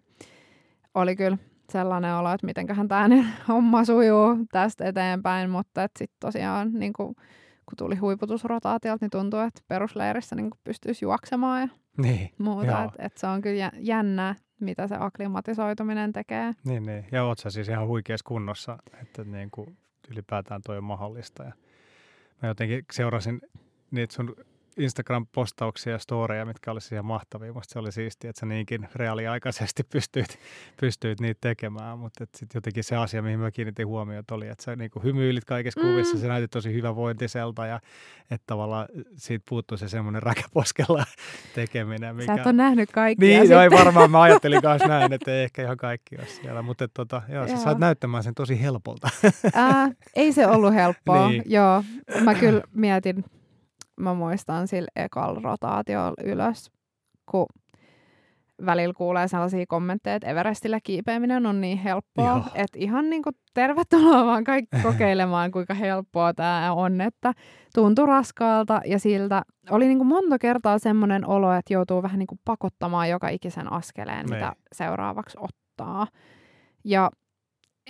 [0.94, 1.38] oli kyllä
[1.70, 3.08] sellainen olo, että mitenköhän tämä
[3.48, 7.14] homma sujuu tästä eteenpäin, mutta sitten tosiaan niin kuin,
[7.66, 11.68] kun tuli huiputusrotaatiolta, niin tuntuu, että perusleirissä niin pystyisi juoksemaan ja
[12.02, 12.84] niin, muuta.
[12.84, 16.52] Että et se on kyllä jännää, mitä se aklimatisoituminen tekee.
[16.64, 17.04] Niin, niin.
[17.12, 19.76] ja oot sä siis ihan huikeassa kunnossa, että niin kuin
[20.10, 21.42] ylipäätään toi on mahdollista.
[21.44, 21.52] Ja
[22.42, 23.40] mä jotenkin seurasin
[23.90, 24.36] niitä sun
[24.76, 27.52] Instagram-postauksia ja storeja, mitkä oli ihan mahtavia.
[27.52, 30.38] Musta se oli siistiä, että sä niinkin reaaliaikaisesti pystyit,
[30.80, 34.76] pystyit niitä tekemään, mutta sitten jotenkin se asia, mihin mä kiinnitin huomiota, oli, että sä
[34.76, 35.86] niinku hymyilit kaikessa mm.
[35.86, 37.80] kuvissa, se näytti tosi hyvävointiselta ja
[38.30, 41.04] että tavallaan siitä puuttui se semmoinen räkäposkella
[41.54, 42.16] tekeminen.
[42.16, 42.26] Mikä...
[42.26, 45.62] Sä et ole nähnyt kaikkia Niin, joo, varmaan mä ajattelin myös näin, että ei ehkä
[45.62, 47.56] ihan kaikki ole siellä, mutta tota, joo, joo.
[47.56, 49.08] sä saat näyttämään sen tosi helpolta.
[49.54, 51.42] Ää, ei se ollut helppoa, niin.
[51.46, 51.84] joo.
[52.20, 53.24] Mä kyllä mietin
[54.00, 56.70] mä muistan sillä ekalla rotaatiolla ylös,
[57.30, 57.46] kun
[58.66, 64.26] välillä kuulee sellaisia kommentteja, että Everestillä kiipeäminen on niin helppoa, että ihan niin kuin tervetuloa
[64.26, 67.32] vaan kaikki kokeilemaan, kuinka helppoa tämä on, että
[67.74, 72.26] tuntui raskaalta ja siltä oli niin kuin monta kertaa semmoinen olo, että joutuu vähän niin
[72.26, 74.36] kuin pakottamaan joka ikisen askeleen, ne.
[74.36, 74.62] mitä niin.
[74.72, 76.06] seuraavaksi ottaa.
[76.84, 77.10] Ja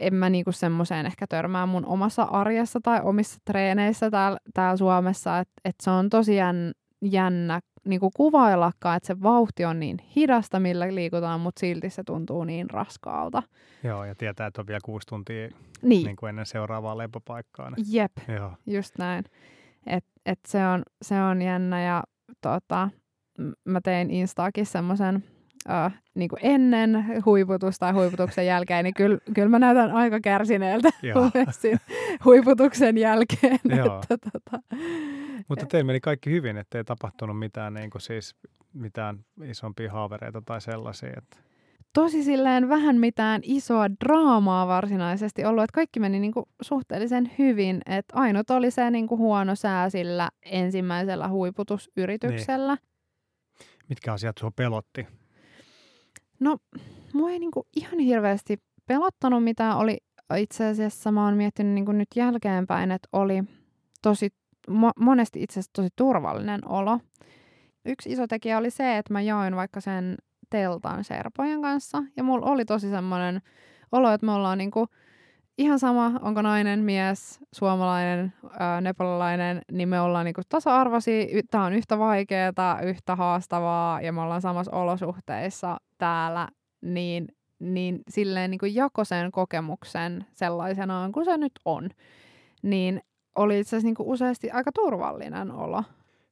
[0.00, 5.38] en mä niinku semmoiseen ehkä törmää mun omassa arjessa tai omissa treeneissä täällä, täällä Suomessa,
[5.38, 6.56] että et se on tosiaan
[7.02, 12.44] jännä niinku kuvaillakaan, että se vauhti on niin hidasta, millä liikutaan, mutta silti se tuntuu
[12.44, 13.42] niin raskaalta.
[13.82, 15.48] Joo, ja tietää, että on vielä kuusi tuntia
[15.82, 17.70] Niin, niin kuin ennen seuraavaa lepopaikkaa.
[17.70, 17.86] Niin.
[17.90, 19.24] jep, Joo, just näin.
[19.86, 22.02] Et, et se, on, se on jännä ja
[22.40, 22.88] tota,
[23.64, 25.24] mä tein Instaakin semmoisen
[25.68, 30.88] uh, niin ennen huiputusta tai huiputuksen jälkeen, niin kyllä kyl mä näytän aika kärsineeltä
[32.24, 33.54] huiputuksen jälkeen.
[33.54, 34.62] Että, tota,
[35.48, 38.34] mutta teillä meni kaikki hyvin, ettei tapahtunut mitään, niin kuin siis,
[38.72, 41.12] mitään isompia haavereita tai sellaisia.
[41.16, 41.36] Että,
[41.92, 48.16] tosi silleen vähän mitään isoa draamaa varsinaisesti ollut, että kaikki meni niinku suhteellisen hyvin, että
[48.16, 52.76] ainut oli se niinku huono sää sillä ensimmäisellä huiputusyrityksellä.
[53.88, 55.06] mitkä asiat sinua pelotti?
[56.40, 56.56] No,
[57.12, 59.76] mua ei niinku ihan hirveästi pelottanut mitään.
[59.76, 59.96] Oli
[60.36, 63.44] itse asiassa, mä oon miettinyt niinku nyt jälkeenpäin, että oli
[64.02, 64.28] tosi,
[64.70, 67.00] mo- monesti itse asiassa tosi turvallinen olo.
[67.84, 70.16] Yksi iso tekijä oli se, että mä jaoin vaikka sen
[70.50, 72.02] teltan serpojen kanssa.
[72.16, 73.42] Ja mulla oli tosi semmoinen
[73.92, 74.86] olo, että me ollaan niinku
[75.58, 81.42] ihan sama, onko nainen, mies, suomalainen, ää, nepalilainen, niin me ollaan niinku tasa-arvoisia.
[81.50, 86.48] Tää on yhtä vaikeaa, yhtä haastavaa ja me ollaan samassa olosuhteissa täällä,
[86.82, 87.28] niin,
[87.58, 91.88] niin silleen niinku jako sen kokemuksen sellaisenaan kuin se nyt on.
[92.62, 93.00] Niin
[93.36, 95.82] oli itse asiassa niinku useasti aika turvallinen olo.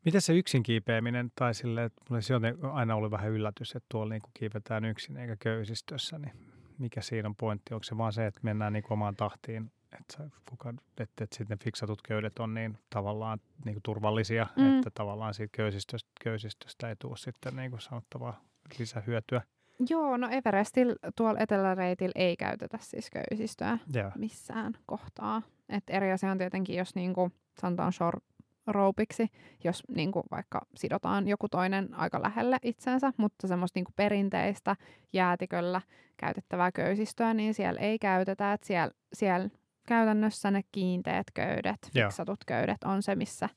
[0.04, 3.86] Miten se yksin kiipeäminen, tai sille, että mulle se on aina ollut vähän yllätys, että
[3.88, 7.74] tuolla niin kuin kiivetään yksin eikä köysistössä, niin mikä siinä on pointti?
[7.74, 10.70] Onko se vaan se, että mennään niin omaan tahtiin, että, kuka,
[11.00, 14.76] että, että sitten ne fiksatut köydet on niin tavallaan niin kuin turvallisia, Mm.
[14.76, 18.40] että tavallaan siitä köysistöstä, köysistöstä ei tule sitten niin kuin sanottavaa
[18.78, 19.42] lisähyötyä.
[19.88, 24.10] Joo, no Everestil tuolla eteläreitillä ei käytetä siis köysistöä Joo.
[24.16, 25.42] missään kohtaa.
[25.68, 28.24] Et eri asia on tietenkin, jos niinku, sanotaan short
[28.66, 29.28] ropeiksi,
[29.64, 34.76] jos niinku vaikka sidotaan joku toinen aika lähelle itsensä, mutta semmoista niinku perinteistä
[35.12, 35.80] jäätiköllä
[36.16, 38.52] käytettävää köysistöä, niin siellä ei käytetä.
[38.52, 39.48] Et siellä, siellä
[39.88, 42.08] käytännössä ne kiinteät köydet, Joo.
[42.08, 43.48] fiksatut köydet on se, missä,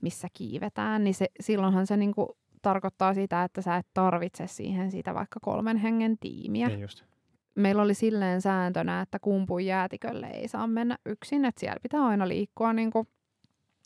[0.00, 5.14] missä kiivetään, niin se, silloinhan se niinku tarkoittaa sitä, että sä et tarvitse siihen sitä
[5.14, 7.04] vaikka kolmen hengen tiimiä Niin just.
[7.54, 12.28] meillä oli silleen sääntönä, että kumpun jäätikölle ei saa mennä yksin, että siellä pitää aina
[12.28, 13.08] liikkua niin kuin,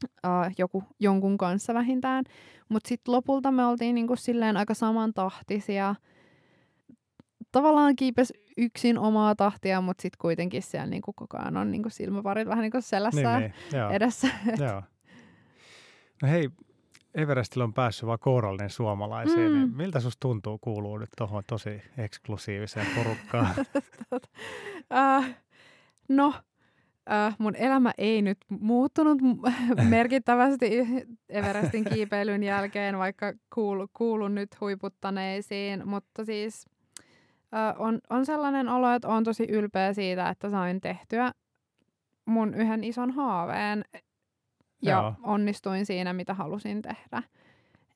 [0.05, 2.25] uh, joku, jonkun kanssa vähintään.
[2.69, 5.95] Mutta sitten lopulta me oltiin niin kuin, silleen aika samantahtisia.
[7.53, 11.83] Tavallaan kiipes yksin omaa tahtia, mutta sitten kuitenkin siellä niin kuin, koko ajan on niin
[11.83, 13.79] kuin, silmäparit vähän niin kuin selässä Niin, niin.
[13.81, 13.91] Joo.
[13.91, 14.29] edessä.
[14.59, 14.83] Joo.
[16.23, 16.49] No hei,
[17.15, 19.59] Everestillä on päässyt vaan kourallinen suomalaisiin, Mm.
[19.59, 23.49] niin miltä susta tuntuu kuuluu nyt tuohon tosi eksklusiiviseen porukkaan?
[24.93, 25.37] Äh,
[26.09, 26.35] no,
[27.11, 29.19] äh, mun elämä ei nyt muuttunut
[29.89, 30.71] merkittävästi
[31.29, 36.67] Everestin kiipeilyn jälkeen, vaikka kuulu, kuulun nyt huiputtaneisiin, mutta siis
[37.55, 41.33] äh, on, on sellainen olo, että on tosi ylpeä siitä, että sain tehtyä
[42.25, 43.85] mun yhden ison haaveen
[44.83, 45.15] ja Joo.
[45.23, 47.23] onnistuin siinä, mitä halusin tehdä.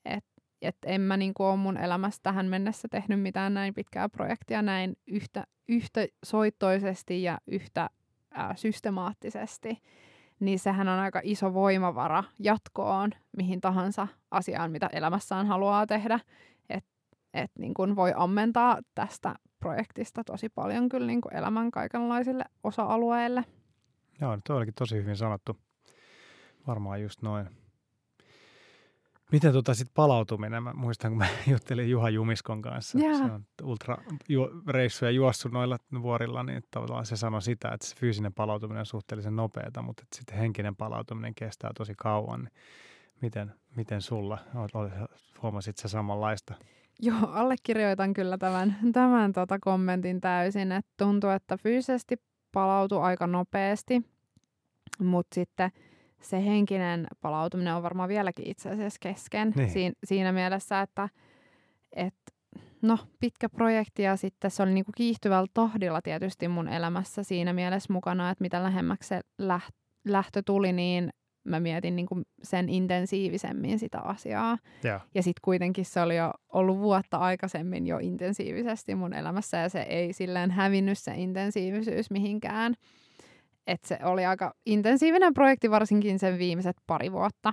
[0.04, 0.24] Et,
[0.62, 4.96] et en mä niinku ole mun elämässä tähän mennessä tehnyt mitään näin pitkää projektia näin
[5.06, 7.90] yhtä, yhtä soittoisesti ja yhtä
[8.34, 9.82] ää, systemaattisesti.
[10.40, 16.20] Niin sehän on aika iso voimavara jatkoon mihin tahansa asiaan, mitä elämässään haluaa tehdä.
[16.70, 16.90] Että
[17.34, 23.44] et niin kun voi ammentaa tästä projektista tosi paljon kyllä niin kun elämän kaikenlaisille osa-alueille.
[24.20, 25.56] Joo, tuo olikin tosi hyvin sanottu.
[26.66, 27.46] Varmaan just noin.
[29.32, 30.62] Miten tota sit palautuminen?
[30.62, 32.98] Mä muistan, kun mä juttelin Juha Jumiskon kanssa.
[32.98, 33.14] Jaa.
[33.14, 38.80] Se on ultrareissuja juossut noilla vuorilla, niin tavallaan se sanoi sitä, että se fyysinen palautuminen
[38.80, 42.48] on suhteellisen nopeata, mutta sitten henkinen palautuminen kestää tosi kauan.
[43.20, 44.38] Miten, miten sulla?
[45.42, 46.54] Huomasit sä samanlaista?
[47.02, 52.16] Joo, allekirjoitan kyllä tämän, tämän tota kommentin täysin, että tuntuu, että fyysisesti
[52.52, 54.02] palautuu aika nopeasti,
[54.98, 55.70] mutta sitten
[56.22, 59.70] se henkinen palautuminen on varmaan vieläkin itse asiassa kesken Niin.
[59.70, 61.08] siin, siinä mielessä, että
[61.92, 62.14] et,
[62.82, 67.92] no, pitkä projekti ja sitten se oli niinku kiihtyvällä tahdilla tietysti mun elämässä siinä mielessä
[67.92, 71.10] mukana, että mitä lähemmäksi se läht, lähtö tuli, niin
[71.44, 74.58] mä mietin niinku sen intensiivisemmin sitä asiaa.
[74.84, 75.00] Joo.
[75.14, 79.80] Ja sitten kuitenkin se oli jo ollut vuotta aikaisemmin jo intensiivisesti mun elämässä ja se
[79.82, 82.74] ei silleen hävinnyt se intensiivisyys mihinkään.
[83.70, 87.52] Et se oli aika intensiivinen projekti varsinkin sen viimeiset pari vuotta.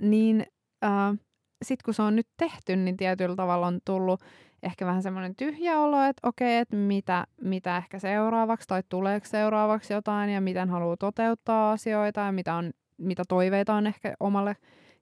[0.00, 0.46] Niin
[0.84, 1.18] äh,
[1.64, 4.20] sitten kun se on nyt tehty, niin tietyllä tavalla on tullut
[4.62, 9.92] ehkä vähän semmoinen tyhjä olo, että okei, että mitä, mitä ehkä seuraavaksi tai tuleeko seuraavaksi
[9.92, 14.56] jotain ja miten haluaa toteuttaa asioita ja mitä, on, mitä toiveita on ehkä omalle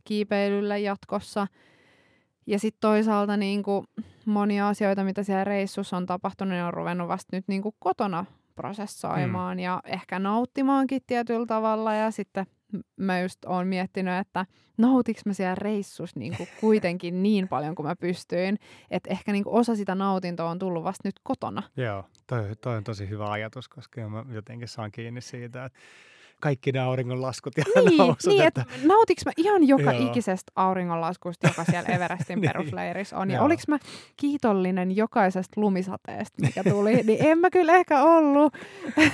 [0.05, 1.47] kiipeilylle jatkossa.
[2.47, 3.87] Ja sitten toisaalta niin kuin
[4.27, 8.25] monia asioita, mitä siellä reissussa on tapahtunut, niin on ruvennut vasta nyt niin kuin kotona
[8.55, 9.63] prosessoimaan mm.
[9.63, 11.95] ja ehkä nauttimaankin tietyllä tavalla.
[11.95, 12.47] Ja sitten
[12.97, 14.47] mä just oon miettinyt, että
[14.79, 18.59] nautiks mä siellä reissus niin kuin kuitenkin niin paljon kuin mä pystyin,
[18.91, 21.63] että ehkä niin kuin osa sitä nautintoa on tullut vasta nyt kotona.
[21.77, 25.81] Joo, toi, toi on tosi hyvä ajatus, koska mä jotenkin saan kiinni siitä, että
[26.43, 28.33] kaikki ne auringonlaskut ja niin, nousut.
[28.33, 30.11] Niin, että nautiks mä ihan joka Joo.
[30.11, 32.53] ikisestä auringonlaskusta, joka siellä Everestin niin.
[32.53, 33.31] perusleirissä on.
[33.31, 33.47] Ja Joo.
[33.47, 33.79] oliks mä
[34.17, 38.55] kiitollinen jokaisesta lumisateesta, mikä tuli, niin en mä kyllä ehkä ollut.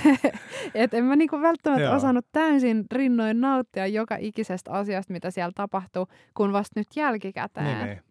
[0.73, 1.95] että en mä niinku välttämättä Joo.
[1.95, 7.65] osannut täysin rinnoin nauttia joka ikisestä asiasta, mitä siellä tapahtuu, kun vasta nyt jälkikäteen.
[7.65, 8.01] Niin, niin.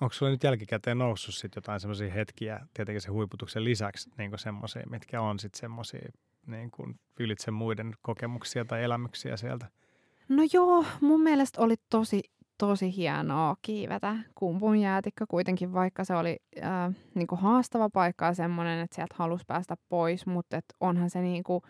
[0.00, 4.82] Onko sulla nyt jälkikäteen noussut sit jotain semmoisia hetkiä, tietenkin se huiputuksen lisäksi, niin semmoisia,
[4.90, 6.08] mitkä on sitten semmoisia
[6.46, 9.66] niin kuin ylitse muiden kokemuksia tai elämyksiä sieltä?
[10.28, 12.20] No joo, mun mielestä oli tosi,
[12.58, 18.34] tosi hienoa kiivetä kumpun jäätikkö kuitenkin, vaikka se oli äh, niin kuin haastava paikka ja
[18.34, 21.62] semmoinen, että sieltä halusi päästä pois, mutta et onhan se niin kuin,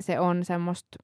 [0.00, 0.98] se on semmoista,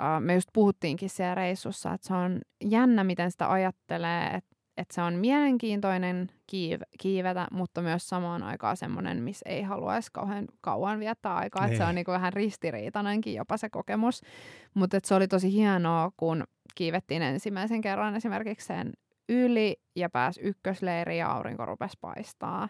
[0.00, 4.94] äh, me just puhuttiinkin siellä reissussa, että se on jännä, miten sitä ajattelee, että että
[4.94, 11.00] se on mielenkiintoinen kiiv- kiivetä, mutta myös samaan aikaan semmoinen, missä ei haluaisi kauhean kauan
[11.00, 11.66] viettää aikaa.
[11.66, 11.94] Että se on niin.
[11.94, 14.20] niinku vähän ristiriitainenkin jopa se kokemus.
[14.74, 16.44] Mutta se oli tosi hienoa, kun
[16.74, 18.92] kiivettiin ensimmäisen kerran esimerkiksi sen
[19.28, 22.68] yli ja pääsi ykkösleiriin ja aurinko rupesi paistaa.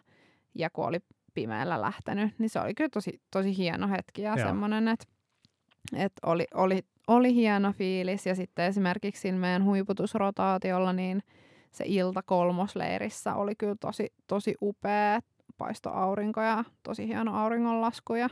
[0.54, 0.98] Ja kun oli
[1.34, 5.06] pimeällä lähtenyt, niin se oli kyllä tosi, tosi hieno hetki ja semmoinen, että
[5.96, 8.26] et oli, oli, oli hieno fiilis.
[8.26, 11.22] Ja sitten esimerkiksi meidän huiputusrotaatiolla, niin–
[11.74, 15.20] se ilta kolmosleirissä oli kyllä tosi, tosi upea,
[15.58, 18.28] paisto aurinko ja tosi hieno auringonlasku ja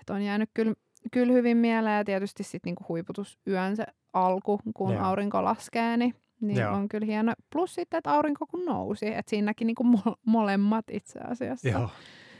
[0.00, 0.74] että on jäänyt kyllä,
[1.12, 5.04] kyllä hyvin mieleen ja tietysti sitten niinku huiputusyön se alku, kun Joo.
[5.04, 7.32] aurinko laskee, niin, niin on kyllä hieno.
[7.52, 11.68] Plus sitten, että aurinko kun nousi, että siinäkin niinku mo- molemmat itse asiassa.
[11.68, 11.90] Joo,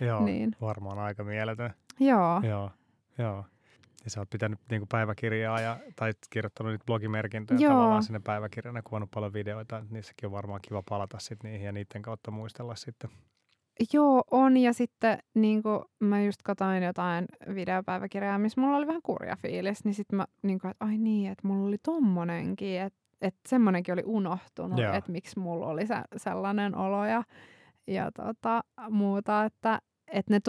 [0.00, 0.56] Joo niin.
[0.60, 1.70] varmaan aika mieletön.
[2.00, 2.40] Joo.
[2.48, 2.70] Joo,
[3.18, 3.44] Joo.
[4.08, 7.72] Ja sä oot pitänyt niin kuin päiväkirjaa ja, tai kirjoittanut niitä blogimerkintöjä Joo.
[7.72, 9.84] tavallaan sinne päiväkirjaan ja kuvannut paljon videoita.
[9.90, 13.10] Niissäkin on varmaan kiva palata sitten niihin ja niiden kautta muistella sitten.
[13.92, 14.56] Joo, on.
[14.56, 19.84] Ja sitten niin kuin mä just katsoin jotain videopäiväkirjaa, missä mulla oli vähän kurja fiilis.
[19.84, 22.80] Niin sitten mä niin kuin, että ai niin, että mulla oli tommonenkin.
[22.80, 24.92] Että että semmonenkin oli unohtunut, Joo.
[24.92, 27.22] että miksi mulla oli se, sellainen olo ja,
[27.86, 29.44] ja tota, muuta.
[29.44, 29.80] Että,
[30.12, 30.40] että ne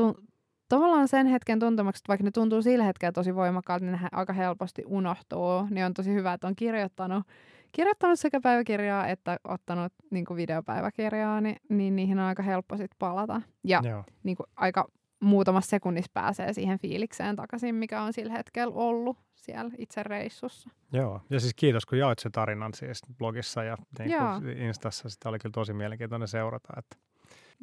[0.70, 4.84] tavallaan sen hetken tuntemukset, vaikka ne tuntuu sillä hetkellä tosi voimakkaalta, niin ne aika helposti
[4.86, 5.68] unohtuu.
[5.70, 7.24] Niin on tosi hyvä, että on kirjoittanut,
[7.72, 12.92] kirjoittanut sekä päiväkirjaa että ottanut niin kuin videopäiväkirjaa, niin, niin niihin on aika helppo sit
[13.00, 13.42] palata.
[13.64, 13.82] Ja
[14.24, 14.88] niin kuin aika
[15.20, 20.70] muutamassa sekunnissa pääsee siihen fiilikseen takaisin, mikä on sillä hetkellä ollut siellä itse reissussa.
[20.94, 24.12] Joo, ja siis kiitos kun jaoit sen tarinan siis blogissa ja niin
[24.42, 25.10] kuin Instassa.
[25.10, 26.98] Sitä oli kyllä tosi mielenkiintoinen seurata, että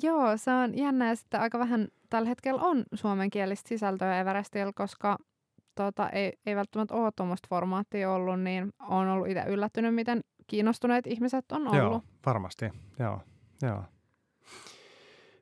[0.02, 5.18] Joo, se on jännä ja sitten aika vähän tällä hetkellä on suomenkielistä sisältöä Everestillä, koska
[5.74, 11.06] tota, ei, ei välttämättä ole tuommoista formaattia ollut, niin on ollut itse yllättynyt, miten kiinnostuneet
[11.06, 11.76] ihmiset on ollut.
[11.76, 12.70] Joo, varmasti.
[12.98, 13.20] Joo,
[13.62, 13.84] joo.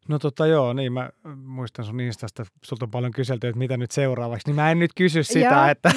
[0.09, 3.91] No tota joo, niin mä muistan sun Instasta, sulta on paljon kyselty, että mitä nyt
[3.91, 5.93] seuraavaksi, niin mä en nyt kysy sitä, joo, että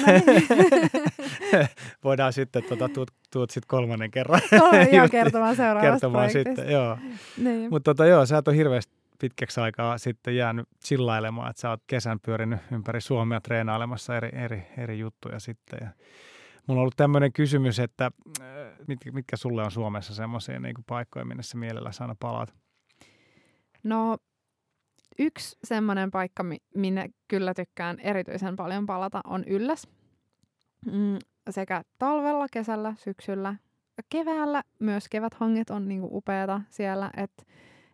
[2.04, 4.40] voidaan sitten, tota, tuut, tuut sitten kolmannen kerran.
[4.92, 6.98] joo, kertomaan seuraavasta kertomaan sitten, joo.
[7.36, 7.70] Niin.
[7.70, 11.82] Mutta tota joo, sä et ole hirveästi pitkäksi aikaa sitten jäänyt chillailemaan, että sä oot
[11.86, 15.78] kesän pyörinyt ympäri Suomea treenailemassa eri, eri, eri juttuja sitten.
[15.82, 15.88] Ja
[16.66, 18.46] mulla on ollut tämmöinen kysymys, että äh,
[18.86, 22.54] mitkä, mitkä sulle on Suomessa semmoisia niin paikkoja, minne sä mielellä aina palaat?
[23.82, 24.16] No
[25.18, 29.88] yksi semmoinen paikka, minne kyllä tykkään erityisen paljon palata, on Ylläs.
[30.86, 31.18] Mm,
[31.50, 33.54] sekä talvella, kesällä, syksyllä,
[34.08, 37.42] keväällä myös keväthanget on niinku upeata siellä, että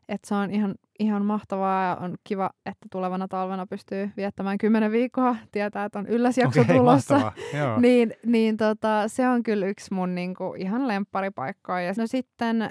[0.09, 4.93] et se on ihan, ihan mahtavaa ja on kiva, että tulevana talvena pystyy viettämään kymmenen
[4.93, 7.33] viikkoa, tietää, että on ylläsjakso okay, tulossa.
[7.81, 11.81] niin niin tota, se on kyllä yksi mun niinku, ihan lempparipaikkoja.
[11.81, 12.71] Ja no sitten äh,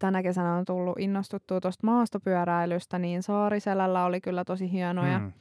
[0.00, 5.32] tänä kesänä on tullut innostuttua tuosta maastopyöräilystä, niin Saariselällä oli kyllä tosi hienoja mm.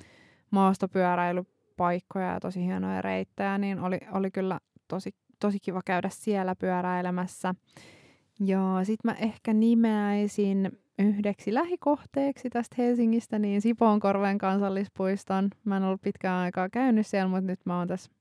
[0.51, 7.55] maastopyöräilypaikkoja ja tosi hienoja reittejä, niin oli, oli kyllä tosi, tosi kiva käydä siellä pyöräilemässä.
[8.39, 15.49] Ja sitten mä ehkä nimeäisin yhdeksi lähikohteeksi tästä Helsingistä, niin Sipoonkorven kansallispuiston.
[15.65, 18.11] Mä en ollut pitkään aikaa käynyt siellä, mutta nyt mä oon tässä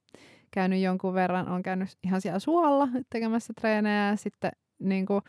[0.50, 1.48] käynyt jonkun verran.
[1.48, 5.22] on käynyt ihan siellä suolla tekemässä treenejä ja sitten niin kuin,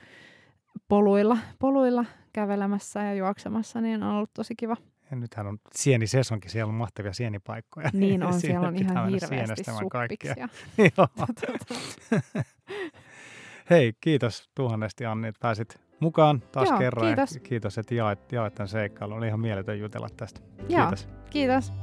[0.88, 4.78] poluilla, poluilla kävelemässä ja juoksemassa, niin on ollut tosi kiva.
[5.12, 7.90] Ja nythän on sieni sesonkin, siellä on mahtavia sienipaikkoja.
[7.94, 10.48] Niin on, siellä on ihan hirveästi suppiksia.
[13.70, 17.06] Hei, kiitos tuhannesti Anni, että pääsit mukaan taas Joo, kerran.
[17.06, 17.34] kiitos.
[17.34, 19.18] Ja kiitos, että jaet, jaet tämän seikkailun.
[19.18, 20.42] Oli ihan mieletön jutella tästä.
[20.70, 20.82] Joo.
[20.82, 21.08] Kiitos.
[21.30, 21.74] Kiitos.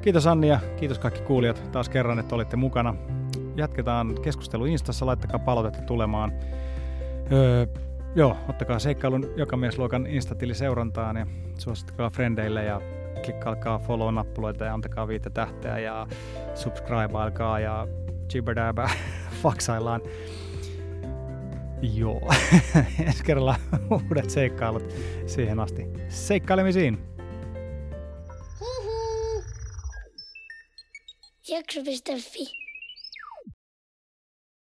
[0.00, 2.94] Kiitos Anni ja kiitos kaikki kuulijat taas kerran, että olitte mukana.
[3.56, 6.32] Jatketaan keskustelu Instassa, laittakaa palautetta tulemaan.
[7.32, 7.66] Öö,
[8.14, 11.26] joo, ottakaa seikkailun jokamiesluokan Instatili seurantaan ja
[11.58, 12.80] suosittakaa frendeille ja
[13.24, 16.06] klikkaakaa follow-nappuloita ja antakaa viittä tähteä ja
[16.54, 17.88] subscribeailkaa ja
[18.34, 18.90] jibberdabä
[19.42, 20.00] faksaillaan.
[21.94, 22.32] Joo,
[23.06, 23.56] ensi kerralla
[23.90, 24.94] uudet seikkailut
[25.26, 25.86] siihen asti.
[26.08, 26.98] Seikkailemisiin!
[31.48, 32.61] Jakso.fi